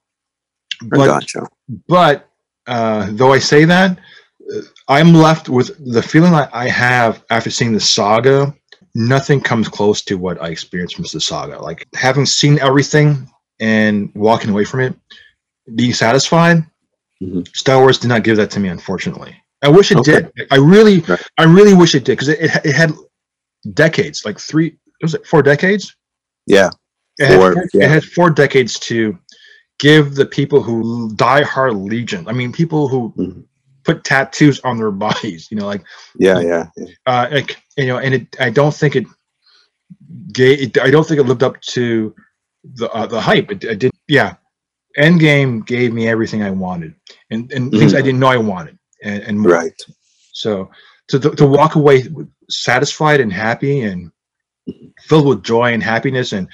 But 0.81 1.05
gotcha. 1.05 1.47
but 1.87 2.29
uh, 2.67 3.07
though 3.11 3.33
I 3.33 3.39
say 3.39 3.65
that, 3.65 3.97
uh, 4.55 4.61
I'm 4.87 5.13
left 5.13 5.49
with 5.49 5.71
the 5.93 6.01
feeling 6.01 6.33
I, 6.33 6.47
I 6.53 6.67
have 6.69 7.23
after 7.29 7.49
seeing 7.49 7.73
the 7.73 7.79
saga. 7.79 8.53
Nothing 8.95 9.39
comes 9.41 9.67
close 9.67 10.01
to 10.03 10.17
what 10.17 10.41
I 10.41 10.49
experienced 10.49 10.95
from 10.95 11.05
the 11.11 11.21
saga. 11.21 11.59
Like 11.61 11.87
having 11.95 12.25
seen 12.25 12.59
everything 12.59 13.29
and 13.59 14.11
walking 14.15 14.49
away 14.49 14.65
from 14.65 14.79
it, 14.81 14.95
being 15.75 15.93
satisfied. 15.93 16.65
Mhm. 17.21 17.47
Star 17.55 17.79
Wars 17.79 17.97
did 17.99 18.07
not 18.07 18.23
give 18.23 18.37
that 18.37 18.49
to 18.51 18.59
me, 18.59 18.69
unfortunately. 18.69 19.35
I 19.61 19.67
wish 19.67 19.91
it 19.91 19.97
Okay. 19.97 20.21
did. 20.35 20.47
I 20.51 20.55
really, 20.55 20.99
Right. 21.01 21.21
I 21.37 21.43
really 21.43 21.73
wish 21.73 21.93
it 21.93 22.05
did 22.05 22.13
because 22.13 22.29
it, 22.29 22.39
it, 22.39 22.65
it 22.65 22.75
had 22.75 22.93
decades, 23.73 24.23
like 24.25 24.39
three, 24.39 24.77
was 25.01 25.13
it 25.13 25.27
four 25.27 25.41
decades? 25.43 25.95
Yeah. 26.47 26.69
It 27.19 27.27
had, 27.27 27.35
Four, 27.37 27.53
four, 27.53 27.69
yeah. 27.73 27.83
it 27.85 27.89
had 27.89 28.03
four 28.05 28.29
decades 28.29 28.79
to 28.79 29.17
give 29.79 30.15
the 30.15 30.25
people 30.25 30.61
who 30.63 31.13
die 31.15 31.43
hard 31.43 31.75
Legion. 31.75 32.25
I 32.27 32.31
mean, 32.31 32.51
people 32.53 32.87
who 32.87 33.13
Mhm. 33.17 33.43
Put 33.89 34.03
tattoos 34.03 34.59
on 34.61 34.77
their 34.77 34.91
bodies. 34.91 35.47
You 35.51 35.57
know, 35.57 35.65
like 35.65 35.83
Yeah. 36.17 36.39
Yeah. 36.39 36.65
uh, 37.05 37.27
like, 37.31 37.57
you 37.77 37.87
know, 37.87 37.97
and 37.97 38.13
it. 38.15 38.39
I 38.39 38.49
don't 38.49 38.73
think 38.73 38.95
it 38.95 39.05
gave. 40.31 40.61
It, 40.61 40.77
I 40.79 40.89
don't 40.91 41.05
think 41.07 41.19
it 41.19 41.23
lived 41.23 41.43
up 41.43 41.59
to 41.75 42.13
the 42.63 42.89
uh, 42.91 43.07
the 43.07 43.21
hype. 43.21 43.51
It, 43.51 43.63
it 43.63 43.79
did. 43.79 43.91
Yeah, 44.07 44.35
Endgame 44.97 45.65
gave 45.65 45.93
me 45.93 46.07
everything 46.07 46.43
I 46.43 46.51
wanted, 46.51 46.93
and 47.31 47.51
and 47.51 47.71
things 47.71 47.93
I 47.93 48.01
didn't 48.01 48.19
know 48.19 48.27
I 48.27 48.37
wanted, 48.37 48.77
and, 49.03 49.23
and 49.23 49.39
more. 49.39 49.53
Right. 49.53 49.81
So 50.33 50.69
to 51.09 51.19
to 51.19 51.47
walk 51.47 51.75
away 51.75 52.07
satisfied 52.49 53.19
and 53.19 53.31
happy 53.33 53.81
and 53.81 54.11
filled 55.07 55.27
with 55.27 55.43
joy 55.43 55.73
and 55.73 55.83
happiness 55.83 56.33
and 56.33 56.47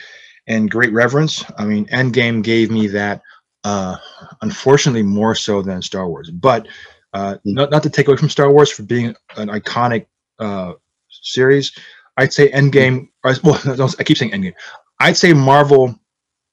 and 0.48 0.70
great 0.70 0.94
reverence. 0.94 1.44
I 1.58 1.65
mean, 1.65 1.86
Endgame 1.88 2.44
gave 2.44 2.72
me 2.72 2.88
that. 2.88 3.22
Uh, 3.63 3.98
unfortunately, 4.44 5.01
more 5.01 5.34
so 5.34 5.63
than 5.63 5.82
Star 5.82 6.08
Wars, 6.08 6.30
but 6.30 6.68
uh, 7.15 7.38
not 7.45 7.72
not 7.72 7.81
to 7.84 7.89
take 7.89 8.07
away 8.07 8.17
from 8.17 8.29
Star 8.29 8.51
Wars 8.51 8.69
for 8.72 8.84
being 8.84 9.15
an 9.38 9.48
iconic 9.60 10.05
uh, 10.39 10.74
series. 11.10 11.72
I'd 12.17 12.34
say 12.34 12.51
Endgame. 12.51 13.10
Or, 13.24 13.34
well, 13.43 13.60
I 14.00 14.03
keep 14.03 14.17
saying 14.17 14.31
Endgame. 14.31 14.53
I'd 15.00 15.17
say 15.17 15.34
Marvel 15.34 15.98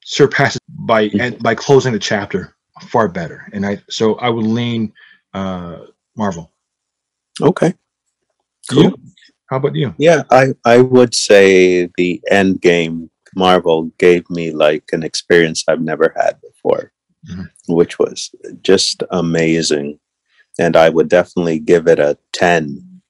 surpasses 0.05 0.61
by 0.69 1.07
en- 1.25 1.39
by 1.39 1.55
closing 1.55 1.93
the 1.93 1.99
chapter 1.99 2.55
far 2.93 3.09
better, 3.09 3.39
and 3.53 3.67
I 3.67 3.83
so 3.91 4.15
I 4.17 4.29
would 4.31 4.47
lean 4.47 4.93
uh, 5.35 5.79
Marvel. 6.17 6.51
Okay. 7.41 7.75
You? 8.71 8.91
Cool. 8.91 9.01
How 9.51 9.57
about 9.57 9.75
you? 9.75 9.95
Yeah, 9.99 10.23
I 10.31 10.55
I 10.65 10.79
would 10.81 11.15
say 11.15 11.89
the 11.97 12.21
end 12.31 12.61
game 12.61 13.11
Marvel 13.35 13.91
gave 13.99 14.29
me 14.31 14.53
like 14.53 14.85
an 14.93 15.03
experience 15.03 15.65
I've 15.69 15.81
never 15.83 16.13
had 16.17 16.41
before, 16.41 16.93
Mhm. 17.31 17.49
which 17.69 17.99
was 17.99 18.31
just 18.63 19.03
amazing, 19.11 19.99
and 20.59 20.77
I 20.77 20.89
would 20.89 21.09
definitely 21.09 21.59
give 21.59 21.87
it 21.89 21.99
a 21.99 22.17
ten. 22.33 23.01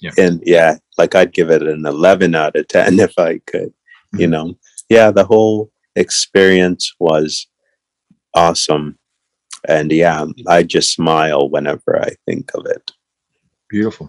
Yeah. 0.00 0.12
And 0.16 0.42
yeah, 0.46 0.76
like 0.98 1.14
I'd 1.14 1.32
give 1.32 1.50
it 1.50 1.62
an 1.62 1.84
eleven 1.86 2.34
out 2.34 2.56
of 2.56 2.68
ten 2.68 2.98
if 3.08 3.18
I 3.18 3.38
could. 3.46 3.72
You 4.12 4.26
Mhm. 4.26 4.30
know, 4.30 4.54
yeah, 4.88 5.10
the 5.10 5.24
whole 5.24 5.70
experience 5.96 6.94
was 6.98 7.46
awesome, 8.34 8.98
and 9.68 9.92
yeah, 9.92 10.24
I 10.48 10.62
just 10.62 10.92
smile 10.92 11.48
whenever 11.48 12.00
I 12.02 12.10
think 12.26 12.50
of 12.54 12.66
it. 12.66 12.90
Beautiful. 13.68 14.08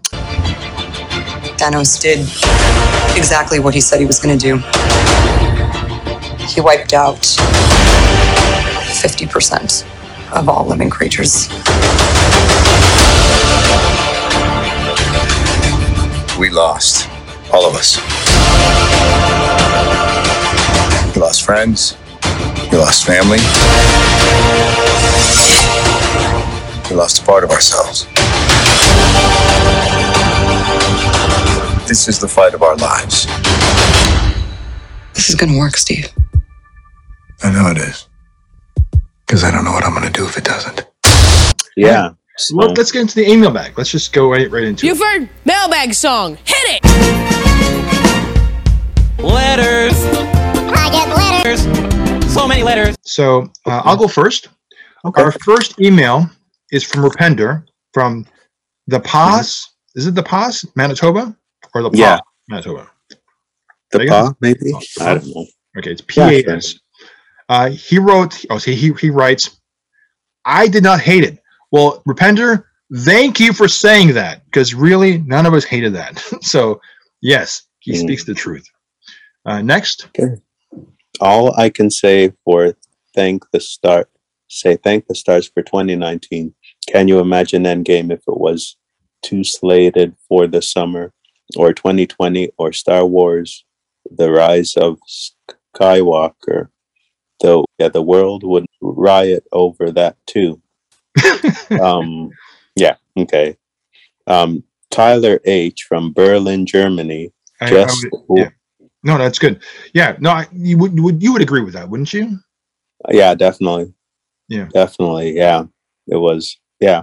Thanos 1.58 2.00
did 2.00 2.20
exactly 3.16 3.60
what 3.60 3.74
he 3.74 3.80
said 3.80 4.00
he 4.00 4.06
was 4.06 4.18
going 4.18 4.36
to 4.36 4.42
do. 4.42 4.56
He 6.48 6.60
wiped 6.60 6.92
out 6.92 7.22
50% 9.00 9.84
of 10.32 10.48
all 10.48 10.66
living 10.66 10.90
creatures. 10.90 11.46
We 16.42 16.50
lost. 16.50 17.08
All 17.52 17.64
of 17.64 17.76
us. 17.76 17.98
We 21.14 21.20
lost 21.20 21.44
friends. 21.44 21.96
We 22.72 22.78
lost 22.78 23.06
family. 23.06 23.38
We 26.90 26.96
lost 26.96 27.22
a 27.22 27.24
part 27.24 27.44
of 27.44 27.50
ourselves. 27.50 28.06
This 31.86 32.08
is 32.08 32.18
the 32.18 32.26
fight 32.26 32.54
of 32.54 32.62
our 32.64 32.74
lives. 32.74 33.26
This 35.14 35.28
is 35.28 35.36
going 35.36 35.52
to 35.52 35.58
work, 35.60 35.76
Steve. 35.76 36.10
I 37.44 37.52
know 37.52 37.70
it 37.70 37.78
is. 37.78 38.08
Because 39.24 39.44
I 39.44 39.52
don't 39.52 39.64
know 39.64 39.70
what 39.70 39.84
I'm 39.84 39.94
going 39.94 40.06
to 40.06 40.12
do 40.12 40.26
if 40.26 40.36
it 40.36 40.42
doesn't. 40.42 40.86
Yeah. 41.76 42.14
So- 42.48 42.56
Well, 42.56 42.72
let's 42.76 42.92
get 42.92 43.00
into 43.02 43.14
the 43.16 43.28
email 43.28 43.50
bag. 43.50 43.76
Let's 43.76 43.90
just 43.90 44.12
go 44.12 44.30
right 44.30 44.50
right 44.50 44.64
into 44.64 44.86
it. 44.86 44.90
Buford, 44.90 45.28
mailbag 45.44 45.94
song. 45.94 46.36
Hit 46.44 46.80
it! 46.82 47.92
Letters. 49.18 49.94
I 50.74 50.90
get 50.90 51.08
letters. 51.16 52.32
So 52.32 52.46
many 52.48 52.62
letters. 52.62 52.96
So 53.02 53.50
uh, 53.66 53.82
I'll 53.84 53.96
go 53.96 54.08
first. 54.08 54.48
Okay. 55.04 55.22
Our 55.22 55.32
first 55.32 55.80
email 55.80 56.28
is 56.70 56.84
from 56.84 57.04
Repender 57.04 57.64
from 57.92 58.26
the 58.86 59.00
Pas. 59.00 59.68
Is 59.94 60.06
it 60.06 60.14
the 60.14 60.22
Pas, 60.22 60.64
Manitoba, 60.74 61.36
or 61.74 61.82
the 61.82 61.90
Pa, 61.90 61.96
Yeah. 61.96 62.18
Manitoba? 62.48 62.88
The 63.10 63.18
There 63.98 64.02
you 64.04 64.10
paw, 64.10 64.32
maybe? 64.40 64.72
I 65.00 65.14
don't 65.14 65.26
know. 65.26 65.46
Okay, 65.78 65.90
it's 65.92 66.00
P 66.02 66.20
A 66.20 66.42
S. 66.56 66.78
Uh, 67.48 67.70
he 67.70 67.98
wrote. 67.98 68.44
Oh, 68.50 68.58
see, 68.58 68.74
he 68.74 68.92
he 68.94 69.10
writes. 69.10 69.60
I 70.44 70.66
did 70.68 70.82
not 70.82 71.00
hate 71.00 71.24
it. 71.24 71.38
Well, 71.72 72.02
Rupender, 72.06 72.64
thank 72.98 73.40
you 73.40 73.52
for 73.52 73.66
saying 73.68 74.14
that 74.14 74.44
because 74.44 74.74
really, 74.74 75.18
none 75.18 75.46
of 75.46 75.54
us 75.54 75.64
hated 75.64 75.94
that. 75.94 76.18
so, 76.42 76.80
yes, 77.22 77.62
he 77.80 77.92
Mm. 77.92 78.00
speaks 78.00 78.24
the 78.24 78.34
truth. 78.34 78.66
Uh, 79.46 79.62
next, 79.62 80.08
All 81.20 81.54
I 81.58 81.70
can 81.70 81.90
say 81.90 82.32
for 82.44 82.74
thank 83.14 83.44
the 83.52 83.60
star, 83.60 84.08
say 84.48 84.76
thank 84.76 85.06
the 85.06 85.14
stars 85.14 85.48
for 85.48 85.62
2019. 85.62 86.54
Can 86.88 87.08
you 87.08 87.18
imagine 87.20 87.64
Endgame 87.64 88.12
if 88.12 88.20
it 88.20 88.36
was 88.38 88.76
too 89.22 89.42
slated 89.44 90.14
for 90.28 90.46
the 90.46 90.62
summer, 90.62 91.12
or 91.56 91.72
2020, 91.72 92.50
or 92.58 92.72
Star 92.72 93.04
Wars, 93.06 93.64
The 94.10 94.30
Rise 94.30 94.76
of 94.76 94.98
Skywalker? 95.76 96.68
Though, 97.40 97.64
yeah, 97.78 97.88
the 97.88 98.02
world 98.02 98.42
would 98.44 98.66
riot 98.80 99.44
over 99.52 99.90
that 99.92 100.16
too. 100.26 100.60
Um, 101.80 102.30
yeah, 102.76 102.96
okay. 103.16 103.56
Um, 104.26 104.62
Tyler 104.90 105.40
H 105.44 105.84
from 105.88 106.12
Berlin, 106.12 106.66
Germany. 106.66 107.32
I- 107.60 107.66
I 107.66 107.70
Just 107.70 108.06
would- 108.28 108.38
yeah. 108.40 108.50
no, 109.02 109.18
that's 109.18 109.38
good. 109.38 109.62
Yeah, 109.94 110.16
no, 110.20 110.30
I, 110.30 110.46
you 110.52 110.78
would 110.78 110.94
you 110.94 111.02
would 111.02 111.22
you 111.22 111.32
would 111.32 111.42
agree 111.42 111.62
with 111.62 111.74
that, 111.74 111.88
wouldn't 111.88 112.12
you? 112.12 112.38
Yeah, 113.10 113.34
definitely. 113.34 113.92
Yeah. 114.48 114.68
Definitely. 114.72 115.32
Yeah. 115.32 115.64
It 116.06 116.16
was, 116.16 116.58
yeah. 116.78 117.02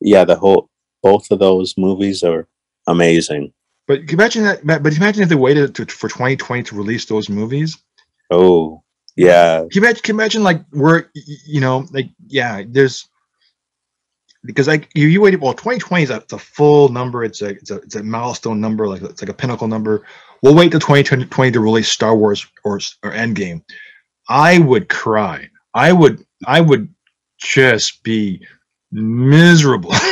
Yeah. 0.00 0.24
The 0.24 0.36
whole, 0.36 0.70
both 1.02 1.30
of 1.30 1.38
those 1.38 1.74
movies 1.76 2.22
are 2.22 2.48
amazing. 2.86 3.52
But 3.86 4.00
can 4.00 4.08
you 4.10 4.14
imagine 4.14 4.44
that. 4.44 4.64
But 4.82 4.96
imagine 4.96 5.22
if 5.22 5.28
they 5.28 5.34
waited 5.34 5.74
to, 5.76 5.86
for 5.86 6.08
2020 6.08 6.62
to 6.64 6.74
release 6.74 7.04
those 7.04 7.28
movies. 7.28 7.76
Oh, 8.30 8.82
yeah. 9.16 9.60
Can 9.60 9.68
you 9.74 9.80
imagine, 9.82 10.02
can 10.02 10.14
you 10.14 10.20
imagine 10.20 10.42
like 10.42 10.62
we're 10.72 11.06
you 11.46 11.60
know 11.60 11.86
like 11.92 12.08
yeah 12.28 12.62
there's 12.66 13.08
because 14.44 14.66
like 14.68 14.88
you, 14.94 15.06
you 15.08 15.20
waited 15.20 15.40
well 15.40 15.52
2020 15.52 16.04
is 16.04 16.10
a, 16.10 16.16
it's 16.16 16.32
a 16.32 16.38
full 16.38 16.88
number. 16.88 17.24
It's 17.24 17.42
a 17.42 17.48
it's 17.50 17.70
a 17.70 17.76
it's 17.76 17.94
a 17.96 18.02
milestone 18.02 18.60
number 18.60 18.88
like 18.88 19.02
it's 19.02 19.22
like 19.22 19.28
a 19.28 19.34
pinnacle 19.34 19.68
number. 19.68 20.04
We'll 20.42 20.54
wait 20.54 20.70
till 20.70 20.80
2020 20.80 21.52
to 21.52 21.60
release 21.60 21.88
Star 21.88 22.16
Wars 22.16 22.46
or 22.64 22.76
or 23.02 23.12
Endgame. 23.12 23.62
I 24.28 24.58
would 24.58 24.88
cry. 24.88 25.48
I 25.74 25.92
would 25.92 26.24
I 26.46 26.60
would 26.60 26.92
just 27.38 28.02
be 28.02 28.46
miserable. 28.92 29.92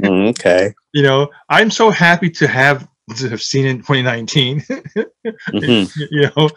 Mm, 0.00 0.28
okay. 0.28 0.72
you 0.92 1.02
know 1.02 1.28
I'm 1.48 1.72
so 1.72 1.90
happy 1.90 2.30
to 2.30 2.46
have 2.46 2.86
to 3.16 3.28
have 3.28 3.42
seen 3.42 3.66
in 3.66 3.78
2019 3.78 4.60
Mhm. 5.48 5.90
you 6.12 6.30
know 6.36 6.48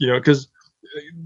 you 0.00 0.06
know 0.08 0.18
because 0.18 0.48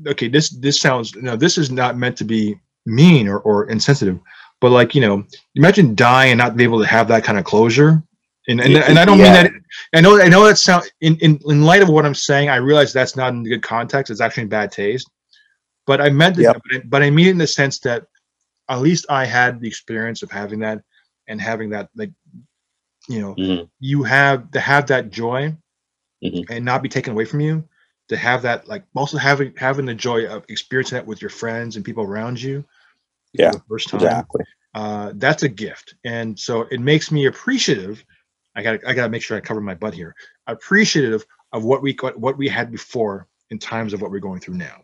okay 0.08 0.26
this 0.26 0.50
this 0.58 0.80
sounds 0.80 1.14
now 1.14 1.36
this 1.36 1.56
is 1.58 1.70
not 1.70 1.96
meant 1.96 2.16
to 2.16 2.24
be 2.24 2.56
mean 2.84 3.28
or, 3.28 3.38
or 3.40 3.70
insensitive 3.70 4.18
but 4.62 4.70
like 4.70 4.94
you 4.94 5.02
know 5.02 5.22
imagine 5.56 5.94
dying 5.94 6.30
and 6.32 6.38
not 6.38 6.56
be 6.56 6.64
able 6.64 6.80
to 6.80 6.86
have 6.86 7.06
that 7.08 7.24
kind 7.24 7.38
of 7.38 7.44
closure 7.44 8.02
and 8.48 8.60
and, 8.60 8.74
and 8.76 8.98
i 8.98 9.04
don't 9.04 9.18
Yeah. 9.18 9.24
mean 9.24 9.34
that 9.34 9.52
i 9.94 10.00
know 10.00 10.18
i 10.22 10.28
know 10.28 10.44
that 10.46 10.56
sound 10.56 10.84
in, 11.02 11.16
in 11.16 11.38
in 11.46 11.62
light 11.62 11.82
of 11.82 11.90
what 11.90 12.06
i'm 12.06 12.14
saying 12.14 12.48
i 12.48 12.56
realize 12.56 12.92
that's 12.92 13.16
not 13.16 13.32
in 13.34 13.42
good 13.42 13.62
context 13.62 14.10
it's 14.10 14.20
actually 14.22 14.44
in 14.44 14.48
bad 14.48 14.72
taste 14.72 15.10
but 15.86 16.00
i 16.00 16.08
meant 16.08 16.38
it 16.38 16.42
Yep. 16.42 16.62
but, 16.64 16.76
I, 16.76 16.82
but 16.92 17.02
i 17.02 17.10
mean 17.10 17.26
it 17.26 17.30
in 17.32 17.38
the 17.38 17.46
sense 17.46 17.78
that 17.80 18.06
at 18.68 18.80
least 18.80 19.04
I 19.10 19.24
had 19.26 19.60
the 19.60 19.66
experience 19.68 20.22
of 20.22 20.30
having 20.30 20.60
that 20.60 20.78
and 21.28 21.40
having 21.40 21.68
that 21.70 21.90
like 21.96 22.12
you 23.08 23.20
know 23.20 23.34
Mhm. 23.34 23.68
you 23.80 24.04
have 24.04 24.50
to 24.52 24.60
have 24.60 24.86
that 24.86 25.10
joy 25.10 25.54
Mhm. 26.24 26.48
and 26.50 26.64
not 26.64 26.82
be 26.82 26.88
taken 26.88 27.12
away 27.12 27.24
from 27.24 27.40
you 27.40 27.54
to 28.08 28.16
have 28.16 28.40
that 28.42 28.68
like 28.68 28.84
also 28.94 29.18
having 29.18 29.52
having 29.56 29.84
the 29.86 29.94
joy 29.94 30.26
of 30.26 30.44
experiencing 30.48 30.96
that 30.96 31.06
with 31.06 31.20
your 31.20 31.28
friends 31.42 31.74
and 31.74 31.84
people 31.84 32.04
around 32.04 32.40
you 32.40 32.64
Yeah, 33.34 33.50
the 33.52 33.62
first 33.68 33.88
time 33.88 34.00
exactly. 34.02 34.44
uh, 34.74 35.12
that's 35.16 35.42
a 35.42 35.48
gift 35.48 35.94
and 36.04 36.38
so 36.38 36.62
it 36.70 36.80
makes 36.80 37.10
me 37.10 37.26
appreciative 37.26 38.04
i 38.56 38.62
gotta 38.62 38.78
i 38.86 38.92
gotta 38.92 39.08
make 39.08 39.22
sure 39.22 39.36
i 39.36 39.40
cover 39.40 39.60
my 39.60 39.74
butt 39.74 39.94
here 39.94 40.14
appreciative 40.46 41.24
of 41.52 41.64
what 41.64 41.82
we 41.82 41.92
got 41.94 42.18
what 42.18 42.36
we 42.38 42.48
had 42.48 42.70
before 42.70 43.26
in 43.50 43.58
times 43.58 43.92
of 43.92 44.00
what 44.02 44.10
we're 44.10 44.18
going 44.18 44.40
through 44.40 44.54
now 44.56 44.82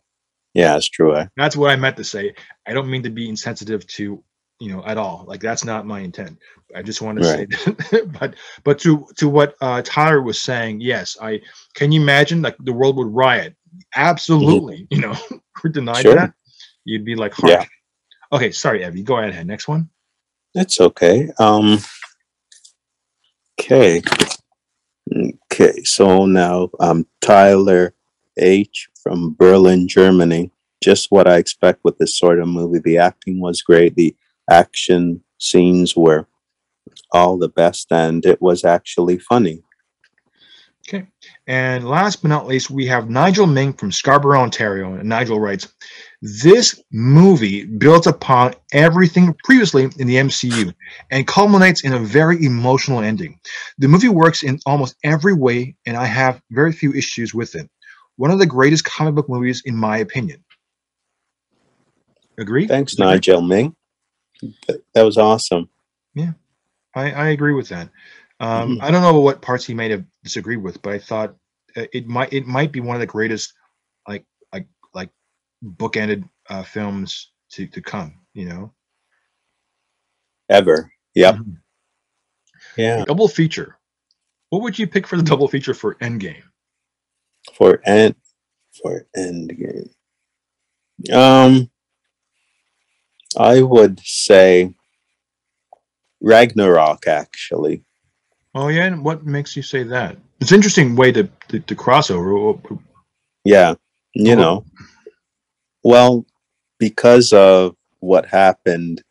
Yeah, 0.54 0.76
it's 0.76 0.88
true. 0.88 1.14
Eh? 1.16 1.26
that's 1.36 1.56
what 1.56 1.70
i 1.70 1.76
meant 1.76 1.96
to 1.98 2.04
say 2.04 2.34
i 2.66 2.72
don't 2.72 2.90
mean 2.90 3.02
to 3.02 3.10
be 3.10 3.28
insensitive 3.28 3.86
to 3.88 4.22
you 4.60 4.72
know 4.72 4.82
at 4.86 4.96
all 4.98 5.24
like 5.28 5.40
that's 5.40 5.64
not 5.64 5.86
my 5.86 6.00
intent 6.00 6.38
i 6.74 6.82
just 6.82 7.00
want 7.02 7.18
to 7.18 7.24
say 7.24 7.44
that 7.90 8.08
but 8.18 8.34
but 8.64 8.78
to 8.80 9.06
to 9.16 9.28
what 9.28 9.54
uh 9.60 9.80
tyler 9.84 10.20
was 10.22 10.40
saying 10.42 10.80
yes 10.80 11.16
i 11.22 11.40
can 11.74 11.92
you 11.92 12.00
imagine 12.00 12.42
like 12.42 12.56
the 12.60 12.72
world 12.72 12.96
would 12.96 13.14
riot 13.14 13.54
absolutely 13.96 14.86
you 14.90 15.00
know 15.00 15.14
we're 15.62 15.70
denied 15.70 16.02
Sure. 16.02 16.14
that 16.14 16.32
you'd 16.84 17.04
be 17.04 17.14
like 17.14 17.32
hark. 17.34 17.50
Yeah. 17.52 17.64
Okay 18.32 18.50
sorry 18.50 18.84
evie 18.84 19.02
go 19.02 19.18
ahead 19.18 19.46
next 19.46 19.68
one 19.68 19.88
That's 20.54 20.80
okay. 20.80 21.30
Um. 21.38 21.78
Okay. 23.60 24.02
Okay. 25.52 25.82
So 25.84 26.26
now, 26.26 26.70
um, 26.80 27.06
Tyler 27.20 27.94
H 28.38 28.88
from 29.02 29.34
Berlin, 29.38 29.88
Germany. 29.88 30.50
Just 30.82 31.10
what 31.10 31.26
I 31.26 31.36
expect 31.38 31.80
with 31.84 31.98
this 31.98 32.16
sort 32.16 32.38
of 32.38 32.48
movie. 32.48 32.78
The 32.78 32.98
acting 32.98 33.40
was 33.40 33.62
great. 33.62 33.94
The 33.96 34.16
action 34.50 35.22
scenes 35.38 35.96
were 35.96 36.26
all 37.12 37.36
the 37.36 37.48
best, 37.48 37.92
and 37.92 38.24
it 38.24 38.40
was 38.40 38.64
actually 38.64 39.18
funny. 39.18 39.62
Okay. 40.88 41.06
And 41.46 41.86
last 41.86 42.22
but 42.22 42.28
not 42.28 42.46
least, 42.46 42.70
we 42.70 42.86
have 42.86 43.10
Nigel 43.10 43.46
Ming 43.46 43.74
from 43.74 43.92
Scarborough, 43.92 44.40
Ontario. 44.40 44.94
And 44.94 45.08
Nigel 45.08 45.38
writes 45.38 45.68
This 46.20 46.82
movie 46.90 47.64
builds 47.64 48.08
upon 48.08 48.54
everything 48.72 49.34
previously 49.44 49.84
in 49.84 50.06
the 50.06 50.16
MCU 50.16 50.74
and 51.10 51.26
culminates 51.26 51.84
in 51.84 51.92
a 51.92 52.00
very 52.00 52.44
emotional 52.44 53.00
ending. 53.00 53.38
The 53.78 53.86
movie 53.86 54.08
works 54.08 54.42
in 54.42 54.58
almost 54.66 54.96
every 55.04 55.34
way, 55.34 55.76
and 55.86 55.96
I 55.96 56.06
have 56.06 56.42
very 56.50 56.72
few 56.72 56.92
issues 56.92 57.34
with 57.34 57.54
it. 57.54 57.70
One 58.16 58.32
of 58.32 58.40
the 58.40 58.46
greatest 58.46 58.84
comic 58.84 59.14
book 59.14 59.28
movies, 59.28 59.62
in 59.64 59.76
my 59.76 59.98
opinion. 59.98 60.44
Agree? 62.36 62.66
Thanks, 62.66 62.94
Agree? 62.94 63.06
Nigel 63.06 63.42
Ming. 63.42 63.76
That, 64.94 65.02
was 65.02 65.18
awesome. 65.18 65.68
I, 66.94 67.12
I 67.12 67.28
agree 67.28 67.54
with 67.54 67.68
that. 67.68 67.88
Um, 68.40 68.76
Mhm. 68.76 68.82
I 68.82 68.90
don't 68.90 69.02
know 69.02 69.18
what 69.20 69.42
parts 69.42 69.64
he 69.64 69.74
may 69.74 69.90
have 69.90 70.04
disagreed 70.24 70.62
with, 70.62 70.80
but 70.82 70.92
I 70.92 70.98
thought 70.98 71.34
uh, 71.76 71.84
it 71.92 72.06
might 72.06 72.32
it 72.32 72.46
might 72.46 72.72
be 72.72 72.80
one 72.80 72.96
of 72.96 73.00
the 73.00 73.06
greatest 73.06 73.52
bookended 75.64 76.28
uh, 76.48 76.62
films 76.62 77.32
to 77.50 77.66
to 77.68 77.80
come. 77.80 78.20
You 78.34 78.48
know, 78.48 78.72
Ever. 80.48 80.90
Yep. 81.14 81.34
Mhm. 81.36 81.56
Yeah. 82.76 83.04
double 83.04 83.28
feature. 83.28 83.76
What 84.50 84.62
would 84.62 84.78
you 84.78 84.86
pick 84.86 85.06
for 85.06 85.16
the 85.16 85.22
double 85.22 85.48
feature 85.48 85.74
for 85.74 85.94
Endgame? 85.96 86.42
For 87.54 87.80
end. 87.84 88.14
For 88.82 89.06
Endgame. 89.16 89.90
Um. 91.12 91.70
I 93.36 93.60
would 93.62 94.00
say 94.00 94.72
Ragnarok. 96.20 97.06
Actually. 97.06 97.84
Oh 98.54 98.68
yeah, 98.68 98.86
and 98.86 99.04
what 99.04 99.24
makes 99.26 99.54
you 99.56 99.62
say 99.62 99.82
that? 99.84 100.16
It's 100.40 100.50
an 100.50 100.56
interesting 100.56 100.96
way 100.96 101.12
to 101.12 101.24
to, 101.48 101.60
to 101.60 101.74
crossover. 101.76 102.80
Yeah. 103.44 103.74
You 104.14 104.32
Oh. 104.32 104.36
know. 104.36 104.64
Well, 105.84 106.26
because 106.78 107.32
of 107.32 107.76
what 108.00 108.26
happened 108.26 109.02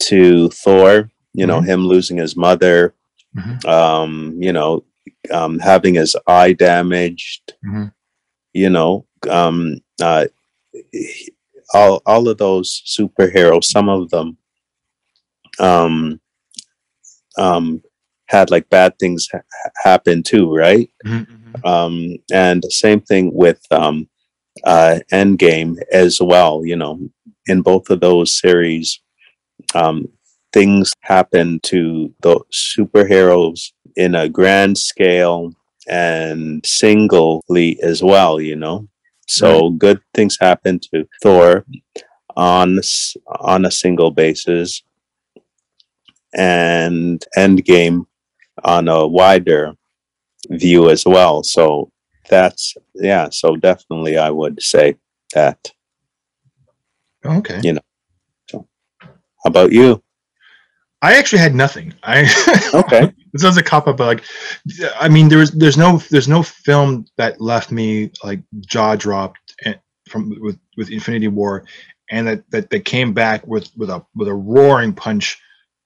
to 0.00 0.48
Thor, 0.50 1.10
you 1.32 1.46
know, 1.46 1.60
Mhm. 1.60 1.66
him 1.66 1.80
losing 1.86 2.16
his 2.18 2.36
mother, 2.36 2.94
Mhm. 3.36 3.64
um, 3.66 4.36
you 4.40 4.52
know, 4.52 4.84
um, 5.30 5.58
having 5.58 5.94
his 5.94 6.16
eye 6.26 6.52
damaged, 6.52 7.54
Mhm. 7.64 7.92
you 8.52 8.70
know, 8.70 9.06
um, 9.28 9.80
uh, 10.00 10.26
all 11.74 12.00
all 12.06 12.28
of 12.28 12.38
those 12.38 12.82
superheroes, 12.86 13.64
some 13.64 13.88
of 13.88 14.08
them, 14.10 14.36
um, 15.58 16.20
um, 17.38 17.82
had 18.26 18.50
like 18.50 18.68
bad 18.70 18.98
things 18.98 19.28
ha- 19.32 19.40
happen 19.84 20.22
too, 20.22 20.52
right? 20.54 20.90
Mhm. 21.04 21.26
um, 21.64 22.16
and 22.32 22.62
same 22.70 23.00
thing 23.00 23.32
with 23.32 23.60
um, 23.70 24.08
uh, 24.64 25.00
Endgame 25.12 25.76
as 25.92 26.20
well. 26.20 26.64
You 26.64 26.76
know, 26.76 27.00
in 27.46 27.62
both 27.62 27.90
of 27.90 28.00
those 28.00 28.38
series, 28.38 29.00
um, 29.74 30.08
things 30.52 30.92
happen 31.02 31.60
to 31.64 32.12
the 32.22 32.40
superheroes 32.52 33.72
in 33.96 34.14
a 34.14 34.28
grand 34.28 34.78
scale 34.78 35.52
and 35.88 36.64
singly 36.66 37.78
as 37.82 38.02
well. 38.02 38.40
You 38.40 38.56
know, 38.56 38.88
so 39.28 39.70
good 39.70 40.00
things 40.14 40.38
happen 40.40 40.80
to 40.92 41.06
Thor 41.22 41.64
on 42.36 42.78
on 43.40 43.64
a 43.64 43.70
single 43.70 44.10
basis, 44.10 44.82
and 46.34 47.24
Endgame 47.36 48.06
on 48.64 48.88
a 48.88 49.06
wider 49.06 49.74
view 50.50 50.90
as 50.90 51.04
well. 51.06 51.42
So 51.42 51.90
that's 52.28 52.74
yeah. 52.94 53.28
So 53.30 53.56
definitely, 53.56 54.16
I 54.18 54.30
would 54.30 54.62
say 54.62 54.96
that. 55.34 55.70
Okay. 57.24 57.60
Yeah. 57.62 57.78
How 58.52 58.64
about 59.50 59.72
you? 59.72 60.02
I 61.02 61.16
actually 61.18 61.38
had 61.40 61.54
nothing. 61.54 61.94
I 62.02 62.24
Okay. 62.74 63.12
this 63.32 63.42
sounds 63.42 63.56
a 63.56 63.62
cop 63.62 63.84
but 63.84 63.98
like, 64.00 64.24
I 64.98 65.08
mean, 65.08 65.28
there's 65.28 65.50
there's 65.52 65.76
no 65.76 65.98
there's 66.10 66.28
no 66.28 66.42
film 66.42 67.06
that 67.16 67.40
left 67.40 67.70
me 67.70 68.10
like 68.24 68.40
jaw 68.60 68.96
dropped 68.96 69.54
from 70.08 70.34
with 70.40 70.58
with 70.76 70.90
Infinity 70.90 71.28
War, 71.28 71.64
and 72.10 72.26
that 72.28 72.50
that, 72.50 72.70
that 72.70 72.84
came 72.84 73.12
back 73.12 73.46
with 73.46 73.70
with 73.76 73.90
a 73.90 74.04
with 74.14 74.28
a 74.28 74.34
roaring 74.34 74.92
punch. 74.94 75.40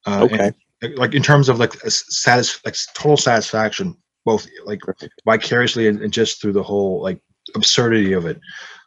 Uh, 0.07 0.21
Okay. 0.25 0.37
like- 0.47 0.55
like 0.97 1.15
in 1.15 1.23
terms 1.23 1.51
of 1.51 1.59
like 1.59 1.75
a 1.85 1.91
satis 1.91 2.59
like 2.65 2.75
total 2.95 3.19
satisfaction, 3.19 3.95
both 4.25 4.47
like 4.65 4.81
vicariously 5.25 5.89
and, 5.89 6.01
and 6.03 6.13
just 6.13 6.41
through 6.41 6.53
the 6.53 6.63
whole 6.63 7.03
like 7.03 7.21
absurdity 7.55 8.13
of 8.13 8.27
it. 8.27 8.41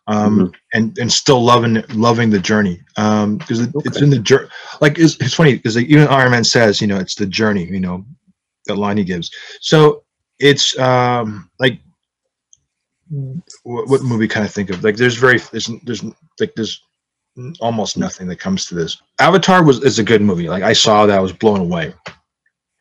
Um, 0.06 0.52
and 0.74 0.98
and 0.98 1.10
still 1.10 1.41
loving 1.41 1.82
loving 1.93 2.30
the 2.30 2.39
journey. 2.39 2.82
Um 2.98 3.38
because 3.38 3.62
it, 3.62 3.69
it's 3.86 4.02
in 4.02 4.10
the 4.10 4.19
journey 4.19 4.50
like 4.82 5.00
it's, 5.00 5.15
it's 5.22 5.34
funny 5.34 5.56
because 5.56 5.78
like, 5.78 5.86
even 5.86 6.08
Iron 6.10 6.32
Man 6.32 6.43
says 6.43 6.82
you 6.82 6.88
know 6.88 6.98
it's 6.98 7.15
the 7.15 7.26
journey 7.26 7.63
you 7.63 7.80
know 7.80 8.06
that 8.65 8.76
line 8.76 8.98
he 8.98 9.06
gives. 9.06 9.32
So 9.62 10.04
it's 10.39 10.78
um 10.78 11.50
like 11.58 11.80
what, 13.63 13.88
what 13.88 14.04
movie 14.04 14.28
kind 14.28 14.46
of 14.46 14.52
think 14.52 14.69
of? 14.69 14.84
Like 14.84 14.98
there's 14.98 15.15
very 15.15 15.38
there's 15.52 15.69
there's 15.84 16.04
like 16.39 16.54
there's 16.56 16.82
almost 17.60 17.98
nothing 17.98 18.28
that 18.28 18.39
comes 18.39 18.65
to 18.67 18.76
this. 18.76 19.02
Avatar 19.19 19.63
was 19.63 19.84
is 19.84 20.00
a 20.00 20.04
good 20.04 20.22
movie. 20.22 20.50
Like 20.50 20.63
I 20.63 20.74
saw 20.74 21.06
that 21.06 21.17
I 21.17 21.22
was 21.22 21.34
blown 21.34 21.62
away 21.62 21.93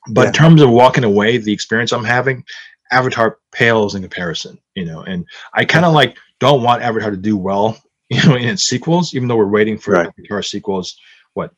but 0.08 0.28
in 0.28 0.32
terms 0.32 0.60
of 0.62 0.70
walking 0.70 1.04
away 1.04 1.36
the 1.38 1.52
experience 1.52 1.92
I'm 1.92 2.04
having 2.04 2.44
Avatar 2.90 3.38
pales 3.52 3.94
in 3.94 4.02
comparison 4.02 4.58
you 4.74 4.84
know 4.84 5.02
and 5.02 5.24
I 5.54 5.64
kind 5.64 5.84
of 5.84 5.92
like 5.92 6.16
don't 6.40 6.62
want 6.62 6.82
Avatar 6.82 7.10
to 7.10 7.16
do 7.16 7.36
well 7.36 7.80
you 8.10 8.22
know 8.26 8.34
in 8.36 8.48
its 8.48 8.64
sequels 8.64 9.14
even 9.14 9.28
though 9.28 9.36
we're 9.36 9.46
waiting 9.46 9.78
for 9.78 9.92
Right. 9.92 10.08
Avatar 10.18 10.42
sequels 10.42 10.96
what 11.34 11.52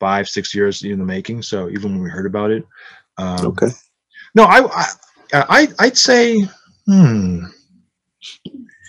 five 0.00 0.28
six 0.28 0.54
years 0.54 0.82
in 0.82 0.98
the 0.98 1.04
making 1.04 1.42
so 1.42 1.68
even 1.68 1.92
when 1.92 2.02
we 2.02 2.10
heard 2.10 2.26
about 2.26 2.50
it 2.50 2.64
um, 3.18 3.46
Okay. 3.46 3.68
no, 4.34 4.44
I, 4.44 4.64
I, 4.64 4.86
I, 5.32 5.68
I'd 5.80 5.96
say, 5.98 6.40
hmm, 6.86 7.44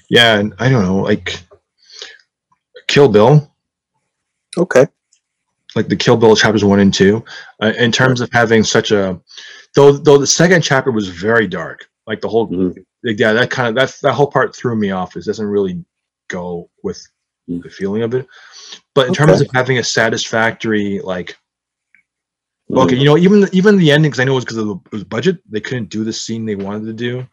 yeah, 0.09 0.43
I 0.59 0.69
don't 0.69 0.83
know, 0.83 0.97
like 0.97 1.41
Kill 2.87 3.09
Bill, 3.09 3.51
Okay. 4.57 4.87
Like 5.75 5.87
the 5.87 5.95
Kill 5.95 6.17
Bill 6.17 6.35
chapters 6.35 6.63
one 6.65 6.79
and 6.79 6.93
two, 6.93 7.23
uh, 7.61 7.73
in 7.77 7.91
terms 7.91 8.21
of 8.21 8.29
having 8.31 8.63
such 8.63 8.91
a, 8.91 9.19
though, 9.75 9.91
though 9.91 10.17
the 10.17 10.27
second 10.27 10.61
chapter 10.63 10.91
was 10.91 11.07
very 11.09 11.47
dark, 11.47 11.87
like 12.07 12.21
the 12.21 12.27
whole, 12.29 12.47
Mhm. 12.47 12.83
yeah, 13.03 13.33
that 13.33 13.49
kind 13.51 13.69
of 13.69 13.75
that's 13.75 13.99
that 14.01 14.13
whole 14.13 14.27
part 14.31 14.55
threw 14.55 14.75
me 14.75 14.91
off. 14.91 15.15
It 15.15 15.25
doesn't 15.25 15.45
really 15.45 15.83
go 16.27 16.69
with 16.83 16.99
Mm. 17.49 17.63
the 17.63 17.69
feeling 17.69 18.03
of 18.03 18.13
it, 18.13 18.27
but 18.93 19.07
in 19.07 19.13
terms 19.13 19.41
of 19.41 19.49
having 19.53 19.77
a 19.79 19.83
satisfactory, 19.83 20.99
like 21.03 21.35
Mhm. 22.69 22.83
Okay, 22.85 22.95
you 22.97 23.05
know, 23.05 23.17
even 23.17 23.41
the, 23.41 23.49
even 23.51 23.77
the 23.77 23.91
ending, 23.91 24.11
because 24.11 24.19
I 24.19 24.25
know 24.25 24.33
it 24.33 24.35
was 24.35 24.45
because 24.45 24.57
of 24.57 24.67
the 24.67 24.79
was 24.91 25.03
budget, 25.03 25.39
they 25.49 25.59
couldn't 25.59 25.89
do 25.89 26.03
the 26.03 26.13
scene 26.13 26.45
they 26.45 26.55
wanted 26.55 26.85
to 26.85 26.93
do. 26.93 27.27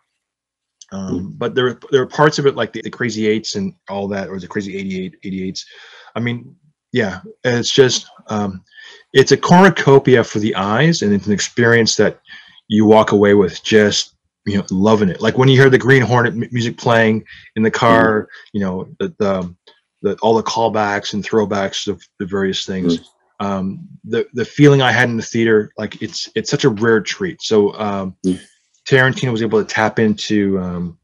Um, 0.92 1.32
But 1.36 1.54
there 1.54 1.64
were 1.64 1.80
there 1.90 2.00
were 2.00 2.06
parts 2.06 2.38
of 2.38 2.46
it 2.46 2.54
like 2.54 2.72
the, 2.72 2.80
the 2.80 2.90
Crazy 2.90 3.26
Eights 3.26 3.54
and 3.56 3.74
all 3.88 4.08
that, 4.08 4.28
or 4.28 4.38
the 4.40 4.48
Crazy 4.48 4.76
88, 4.76 5.16
88s. 5.24 5.66
I 6.14 6.20
mean, 6.20 6.56
yeah, 6.96 7.20
it's 7.44 7.70
just 7.70 8.06
um, 8.28 8.64
it's 9.12 9.30
a 9.32 9.36
cornucopia 9.36 10.24
for 10.24 10.38
the 10.38 10.54
eyes, 10.54 11.02
and 11.02 11.12
it's 11.12 11.26
an 11.26 11.32
experience 11.34 11.94
that 11.96 12.20
you 12.68 12.86
walk 12.86 13.12
away 13.12 13.34
with 13.34 13.62
just 13.62 14.14
you 14.46 14.56
know 14.56 14.64
loving 14.70 15.10
it. 15.10 15.20
Like 15.20 15.36
when 15.36 15.48
you 15.50 15.60
hear 15.60 15.68
the 15.68 15.76
Green 15.78 16.00
Hornet 16.00 16.32
m- 16.32 16.48
music 16.50 16.78
playing 16.78 17.22
in 17.54 17.62
the 17.62 17.70
car, 17.70 18.28
you 18.54 18.60
know 18.62 18.88
the, 18.98 19.14
the 19.18 19.54
the 20.00 20.16
all 20.22 20.34
the 20.36 20.42
callbacks 20.42 21.12
and 21.12 21.22
throwbacks 21.22 21.86
of 21.86 22.02
the 22.18 22.24
various 22.24 22.64
things. 22.64 23.10
Um, 23.40 23.86
the 24.04 24.26
the 24.32 24.46
feeling 24.46 24.80
I 24.80 24.90
had 24.90 25.10
in 25.10 25.18
the 25.18 25.22
theater, 25.22 25.70
like 25.76 26.00
it's 26.00 26.30
it's 26.34 26.50
such 26.50 26.64
a 26.64 26.70
rare 26.70 27.02
treat. 27.02 27.42
So 27.42 27.74
um, 27.78 28.16
Mm. 28.24 28.40
Tarantino 28.88 29.32
was 29.32 29.42
able 29.42 29.62
to 29.62 29.68
tap 29.68 29.98
into 29.98 30.58
um, 30.60 30.96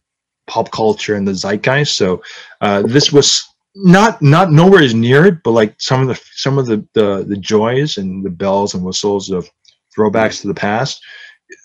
pop 0.46 0.70
culture 0.70 1.16
and 1.16 1.26
the 1.28 1.33
zeitgeist. 1.33 1.96
So 1.96 2.22
uh, 2.61 2.83
this 2.83 3.12
was 3.12 3.42
not 3.74 4.20
not 4.20 4.52
nowhere 4.52 4.82
as 4.82 4.94
near 4.94 5.26
it, 5.26 5.42
but 5.42 5.52
like 5.52 5.74
some 5.78 6.02
of 6.02 6.08
the 6.08 6.20
some 6.35 6.58
of 6.58 6.66
the, 6.66 6.87
the 6.94 7.24
the 7.26 7.37
joys 7.37 7.96
and 7.96 8.24
the 8.24 8.30
bells 8.30 8.74
and 8.74 8.85
whistles 8.85 9.30
of 9.30 9.48
throwbacks 9.96 10.40
to 10.42 10.48
the 10.48 10.54
past, 10.54 11.02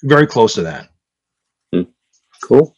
very 0.03 0.27
close 0.27 0.53
to 0.55 0.63
that. 0.63 0.89
Cool. 2.43 2.75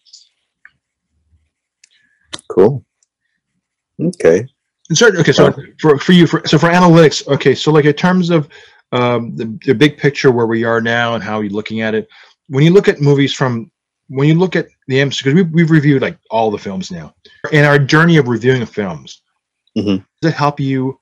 Cool. 2.50 2.84
Okay. 4.02 4.48
And 4.90 4.98
certain, 4.98 5.20
okay, 5.20 5.32
so 5.32 5.54
for 5.80 6.00
for 6.00 6.14
you, 6.14 6.26
for, 6.26 6.46
so 6.48 6.58
for 6.58 6.70
analytics, 6.70 7.28
okay, 7.28 7.54
so 7.54 7.72
like 7.72 7.86
in 7.86 7.94
terms 7.94 8.32
of 8.32 8.50
um, 8.92 9.36
the 9.36 9.46
the 9.66 9.76
big 9.76 9.98
picture 9.98 10.32
where 10.32 10.48
we 10.48 10.64
are 10.64 10.82
now 10.82 11.14
and 11.14 11.24
how 11.24 11.42
you're 11.42 11.52
looking 11.52 11.82
at 11.82 11.94
it, 11.94 12.08
when 12.48 12.64
you 12.64 12.72
look 12.72 12.88
at 12.88 13.02
movies 13.02 13.34
from 13.34 13.72
when 14.10 14.28
you 14.28 14.34
look 14.36 14.56
at 14.56 14.68
the 14.88 14.98
MCU, 14.98 15.24
because 15.24 15.34
we've, 15.34 15.52
we've 15.52 15.72
reviewed 15.72 16.02
like 16.02 16.18
all 16.32 16.52
the 16.52 16.58
films 16.58 16.92
now, 16.92 17.14
in 17.52 17.64
our 17.64 17.80
journey 17.80 18.18
of 18.18 18.28
reviewing 18.28 18.66
films, 18.66 19.22
Mhm. 19.78 20.04
does 20.22 20.32
it 20.32 20.36
help 20.36 20.60
you 20.60 21.00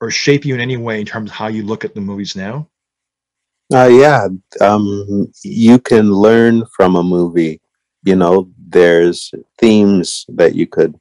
or 0.00 0.10
shape 0.10 0.44
you 0.44 0.54
in 0.54 0.60
any 0.60 0.76
way 0.76 1.00
in 1.00 1.06
terms 1.06 1.30
of 1.30 1.36
how 1.36 1.48
you 1.48 1.62
look 1.62 1.84
at 1.84 1.94
the 1.94 2.00
movies 2.00 2.34
now? 2.34 2.68
Uh, 3.72 3.88
yeah. 3.92 4.28
Um, 4.60 5.30
you 5.42 5.78
can 5.78 6.10
learn 6.10 6.64
from 6.74 6.96
a 6.96 7.02
movie. 7.02 7.60
You 8.04 8.16
know, 8.16 8.50
there's 8.68 9.32
themes 9.58 10.24
that 10.28 10.54
you 10.54 10.66
could 10.66 10.98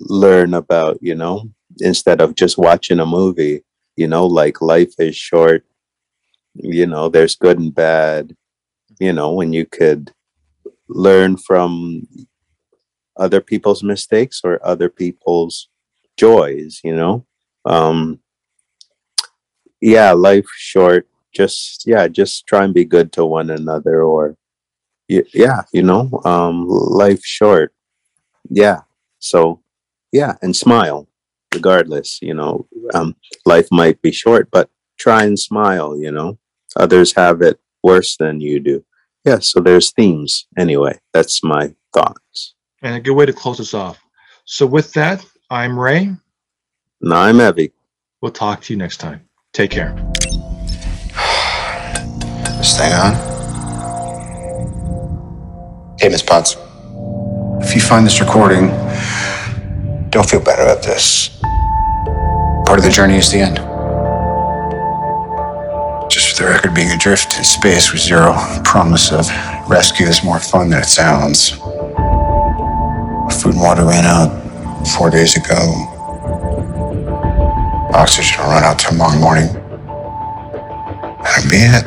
learn 0.00 0.54
about, 0.54 0.98
you 1.02 1.14
know, 1.14 1.50
instead 1.80 2.20
of 2.20 2.34
just 2.34 2.58
watching 2.58 3.00
a 3.00 3.06
movie, 3.06 3.62
you 3.96 4.08
know, 4.08 4.26
like 4.26 4.60
life 4.60 4.94
is 4.98 5.16
short, 5.16 5.64
you 6.54 6.86
know, 6.86 7.08
there's 7.08 7.36
good 7.36 7.58
and 7.58 7.74
bad, 7.74 8.34
you 8.98 9.12
know, 9.12 9.32
when 9.32 9.52
you 9.52 9.66
could 9.66 10.12
learn 10.88 11.36
from 11.36 12.06
other 13.16 13.40
people's 13.40 13.82
mistakes 13.82 14.40
or 14.44 14.64
other 14.64 14.88
people's 14.88 15.68
joys, 16.16 16.80
you 16.84 16.94
know. 16.94 17.26
Um, 17.64 18.20
yeah, 19.80 20.12
life 20.12 20.46
short. 20.56 21.08
Just 21.34 21.86
yeah, 21.86 22.08
just 22.08 22.46
try 22.46 22.64
and 22.64 22.72
be 22.72 22.84
good 22.84 23.12
to 23.12 23.24
one 23.26 23.50
another, 23.50 24.02
or 24.02 24.36
yeah, 25.08 25.62
you 25.72 25.82
know, 25.82 26.20
um, 26.24 26.66
life 26.66 27.22
short. 27.22 27.74
Yeah, 28.48 28.80
so 29.18 29.60
yeah, 30.12 30.34
and 30.42 30.56
smile 30.56 31.08
regardless. 31.54 32.20
You 32.22 32.34
know, 32.34 32.66
um, 32.94 33.16
life 33.44 33.68
might 33.70 34.00
be 34.02 34.12
short, 34.12 34.48
but 34.50 34.70
try 34.98 35.24
and 35.24 35.38
smile. 35.38 35.98
You 35.98 36.12
know, 36.12 36.38
others 36.76 37.12
have 37.14 37.42
it 37.42 37.58
worse 37.82 38.16
than 38.16 38.40
you 38.40 38.60
do. 38.60 38.84
Yeah, 39.26 39.40
so 39.40 39.58
there's 39.58 39.90
themes. 39.90 40.46
Anyway, 40.56 41.00
that's 41.12 41.42
my 41.42 41.74
thoughts. 41.92 42.54
And 42.82 42.94
a 42.94 43.00
good 43.00 43.14
way 43.14 43.26
to 43.26 43.32
close 43.32 43.58
us 43.58 43.74
off. 43.74 43.98
So 44.44 44.64
with 44.64 44.92
that, 44.92 45.26
I'm 45.50 45.76
Ray. 45.76 46.14
And 47.02 47.12
I'm 47.12 47.40
Evie. 47.40 47.72
We'll 48.22 48.30
talk 48.30 48.60
to 48.62 48.72
you 48.72 48.78
next 48.78 48.98
time. 48.98 49.28
Take 49.52 49.72
care. 49.72 49.92
This 52.58 52.78
thing 52.78 52.92
on? 52.92 53.14
Hey, 56.00 56.08
Miss 56.08 56.22
Potts. 56.22 56.56
If 57.60 57.74
you 57.74 57.80
find 57.80 58.06
this 58.06 58.20
recording, 58.20 58.68
don't 60.10 60.28
feel 60.28 60.40
bad 60.40 60.60
about 60.60 60.82
this. 60.82 61.28
Part 62.66 62.78
of 62.78 62.84
the 62.84 62.90
journey 62.90 63.18
is 63.18 63.30
the 63.30 63.38
end. 63.38 63.65
The 66.36 66.44
record, 66.44 66.74
being 66.74 66.90
adrift 66.90 67.38
in 67.38 67.44
space 67.44 67.92
with 67.92 68.02
zero 68.02 68.34
promise 68.62 69.10
of 69.10 69.26
rescue 69.70 70.06
is 70.06 70.22
more 70.22 70.38
fun 70.38 70.68
than 70.68 70.80
it 70.80 70.84
sounds. 70.84 71.52
Food 73.40 73.54
and 73.54 73.60
water 73.62 73.86
ran 73.86 74.04
out 74.04 74.28
four 74.98 75.08
days 75.08 75.34
ago. 75.34 75.56
Oxygen 77.94 78.38
will 78.38 78.50
run 78.50 78.64
out 78.64 78.78
tomorrow 78.78 79.18
morning. 79.18 79.50
That'll 81.24 81.50
be 81.50 81.56
it. 81.56 81.86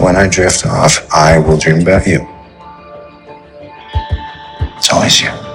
When 0.00 0.16
I 0.16 0.26
drift 0.28 0.66
off, 0.66 1.06
I 1.14 1.38
will 1.38 1.56
dream 1.56 1.82
about 1.82 2.04
you. 2.04 2.26
It's 4.76 4.92
always 4.92 5.20
you. 5.20 5.49